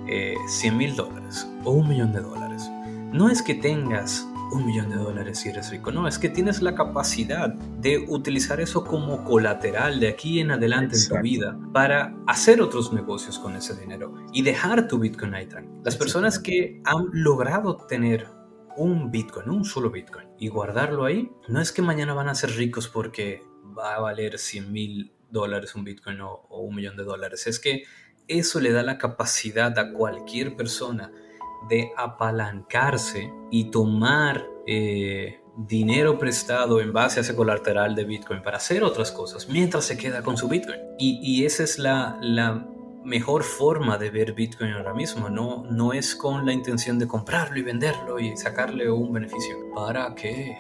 [0.09, 2.69] eh, 100 mil dólares o un millón de dólares,
[3.11, 6.61] no es que tengas un millón de dólares y eres rico, no, es que tienes
[6.61, 12.15] la capacidad de utilizar eso como colateral de aquí en adelante en tu vida para
[12.27, 15.81] hacer otros negocios con ese dinero y dejar tu Bitcoin ahí tranquilo.
[15.83, 18.27] Las personas que han logrado tener
[18.77, 22.51] un Bitcoin, un solo Bitcoin, y guardarlo ahí, no es que mañana van a ser
[22.51, 23.41] ricos porque
[23.77, 27.47] va a valer 100 mil dólares un Bitcoin o, o un millón de dólares.
[27.47, 27.83] Es que
[28.27, 31.11] eso le da la capacidad a cualquier persona
[31.69, 38.57] de apalancarse y tomar eh, dinero prestado en base a ese colateral de Bitcoin para
[38.57, 40.79] hacer otras cosas mientras se queda con su Bitcoin.
[40.97, 42.67] Y, y esa es la, la
[43.05, 45.29] mejor forma de ver Bitcoin ahora mismo.
[45.29, 49.55] No, no es con la intención de comprarlo y venderlo y sacarle un beneficio.
[49.73, 50.57] ¿Para qué?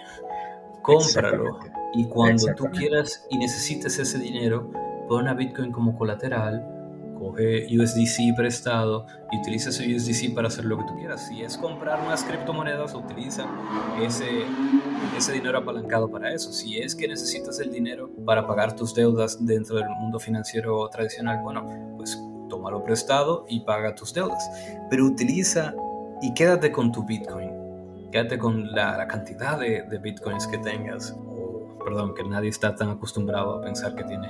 [0.81, 1.59] Cómpralo.
[1.93, 4.71] Y cuando tú quieras y necesites ese dinero,
[5.07, 6.74] pon a Bitcoin como colateral,
[7.15, 11.27] coge USDC prestado y utiliza ese USDC para hacer lo que tú quieras.
[11.27, 13.45] Si es comprar unas criptomonedas, utiliza
[14.01, 14.43] ese,
[15.17, 16.51] ese dinero apalancado para eso.
[16.53, 21.39] Si es que necesitas el dinero para pagar tus deudas dentro del mundo financiero tradicional,
[21.43, 21.65] bueno,
[21.97, 22.17] pues
[22.49, 24.49] tómalo prestado y paga tus deudas.
[24.89, 25.73] Pero utiliza
[26.21, 27.51] y quédate con tu Bitcoin.
[28.11, 31.15] Quédate con la, la cantidad de, de Bitcoins que tengas.
[31.83, 34.27] Perdón, que nadie está tan acostumbrado a pensar que tiene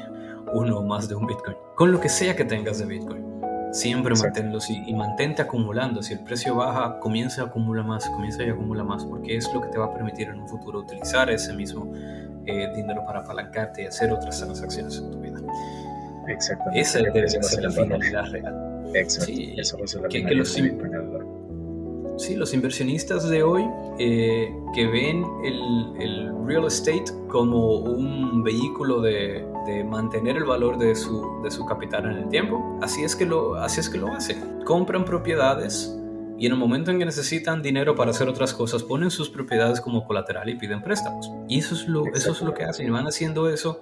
[0.54, 1.58] uno o más de un Bitcoin.
[1.76, 3.26] Con lo que sea que tengas de Bitcoin.
[3.72, 4.40] Siempre Exacto.
[4.40, 6.02] manténlos y, y mantente acumulando.
[6.02, 9.60] Si el precio baja, comienza a acumular más, comienza y acumula más, porque es lo
[9.62, 11.92] que te va a permitir en un futuro utilizar ese mismo
[12.46, 15.40] eh, dinero para apalancarte y hacer otras transacciones en tu vida.
[16.28, 16.80] Exactamente.
[16.80, 18.92] Esa debe ser la finalidad real.
[18.94, 19.26] Exacto.
[19.34, 20.58] Sí, Eso va a ser la que- que los.
[22.18, 23.66] Sí, los inversionistas de hoy
[24.00, 30.78] eh, que ven el, el real estate como un vehículo de, de mantener el valor
[30.78, 33.98] de su, de su capital en el tiempo, así es, que lo, así es que
[33.98, 34.64] lo hacen.
[34.66, 35.96] Compran propiedades
[36.38, 39.80] y en el momento en que necesitan dinero para hacer otras cosas, ponen sus propiedades
[39.80, 41.32] como colateral y piden préstamos.
[41.48, 42.88] Y eso es lo, eso es lo que hacen.
[42.88, 43.80] Y van haciendo eso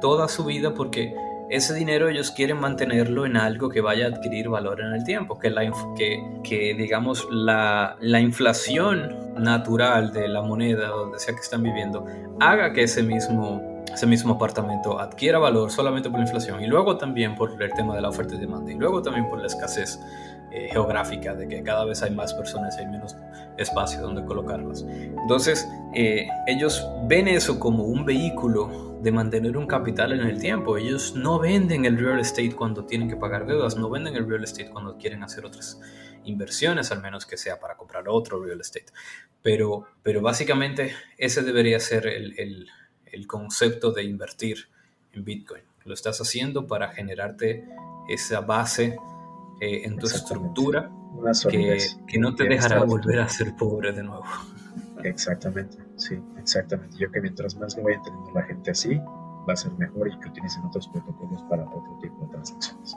[0.00, 1.14] toda su vida porque
[1.48, 5.38] ese dinero ellos quieren mantenerlo en algo que vaya a adquirir valor en el tiempo,
[5.38, 5.62] que, la,
[5.96, 12.06] que, que digamos la, la inflación natural de la moneda, donde sea que están viviendo,
[12.40, 13.62] haga que ese mismo,
[13.94, 17.94] ese mismo apartamento adquiera valor solamente por la inflación y luego también por el tema
[17.94, 19.98] de la oferta y demanda y luego también por la escasez
[20.56, 23.16] eh, geográfica, de que cada vez hay más personas y hay menos
[23.56, 24.82] espacio donde colocarlas.
[24.82, 30.76] Entonces, eh, ellos ven eso como un vehículo de mantener un capital en el tiempo.
[30.78, 34.44] Ellos no venden el real estate cuando tienen que pagar deudas, no venden el real
[34.44, 35.80] estate cuando quieren hacer otras
[36.22, 38.86] inversiones, al menos que sea para comprar otro real estate.
[39.42, 42.66] Pero, pero básicamente ese debería ser el, el,
[43.14, 44.68] el concepto de invertir
[45.12, 45.62] en Bitcoin.
[45.84, 47.64] Lo estás haciendo para generarte
[48.08, 48.96] esa base
[49.60, 50.90] eh, en tu estructura
[51.48, 54.24] que, que, no te dejará volver a ser pobre de nuevo.
[55.04, 56.96] Exactamente, sí, exactamente.
[56.98, 58.98] Yo que mientras más lo vaya entendiendo la gente así,
[59.48, 62.96] va a ser mejor y que utilicen otros protocolos para otro tipo de transacciones,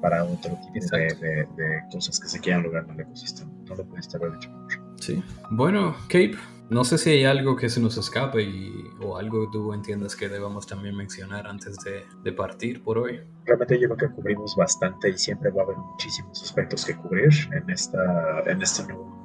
[0.00, 3.52] para otro tipo de, de, cosas que se quieran lograr en el ecosistema.
[3.68, 4.96] No lo pudiste haber mejor.
[5.00, 5.22] Sí.
[5.50, 6.36] Bueno, Cape,
[6.70, 10.14] no sé si hay algo que se nos escape y, o algo que tú entiendas
[10.14, 13.20] que debamos también mencionar antes de, partir por hoy.
[13.46, 17.32] Realmente yo creo que cubrimos bastante y siempre va a haber muchísimos aspectos que cubrir
[17.52, 19.18] en, esta, en este nuevo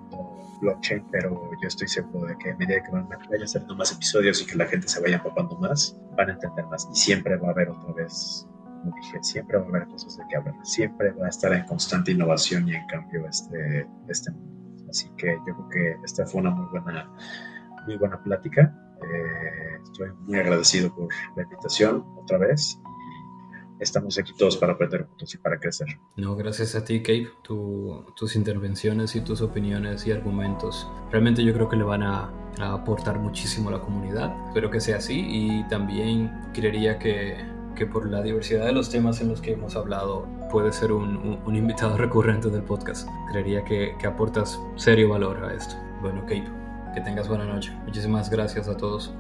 [0.62, 4.42] blockchain, pero yo estoy seguro de que a medida que van, vayan saliendo más episodios
[4.42, 7.50] y que la gente se vaya empapando más, van a entender más y siempre va
[7.50, 8.48] a haber otra vez
[8.84, 11.66] como dije, siempre va a haber cosas de que hablar, siempre va a estar en
[11.66, 14.63] constante innovación y en cambio este, este mundo.
[14.94, 17.10] Así que yo creo que esta fue una muy buena,
[17.88, 18.72] muy buena plática.
[19.02, 22.80] Eh, estoy muy agradecido por la invitación otra vez.
[23.80, 25.88] Estamos aquí todos para aprender juntos y para crecer.
[26.16, 27.28] No, gracias a ti, Cape.
[27.42, 32.74] tus intervenciones y tus opiniones y argumentos realmente yo creo que le van a, a
[32.74, 34.32] aportar muchísimo a la comunidad.
[34.50, 37.36] Espero que sea así y también creería que
[37.76, 41.40] que por la diversidad de los temas en los que hemos hablado puede ser un,
[41.48, 43.08] invitado recurrente del podcast.
[43.32, 45.76] Creería que, aportas serio valor a esto.
[46.02, 46.48] Bueno, Cape,
[46.94, 47.72] que tengas buena noche.
[47.86, 49.14] Muchísimas gracias a todos.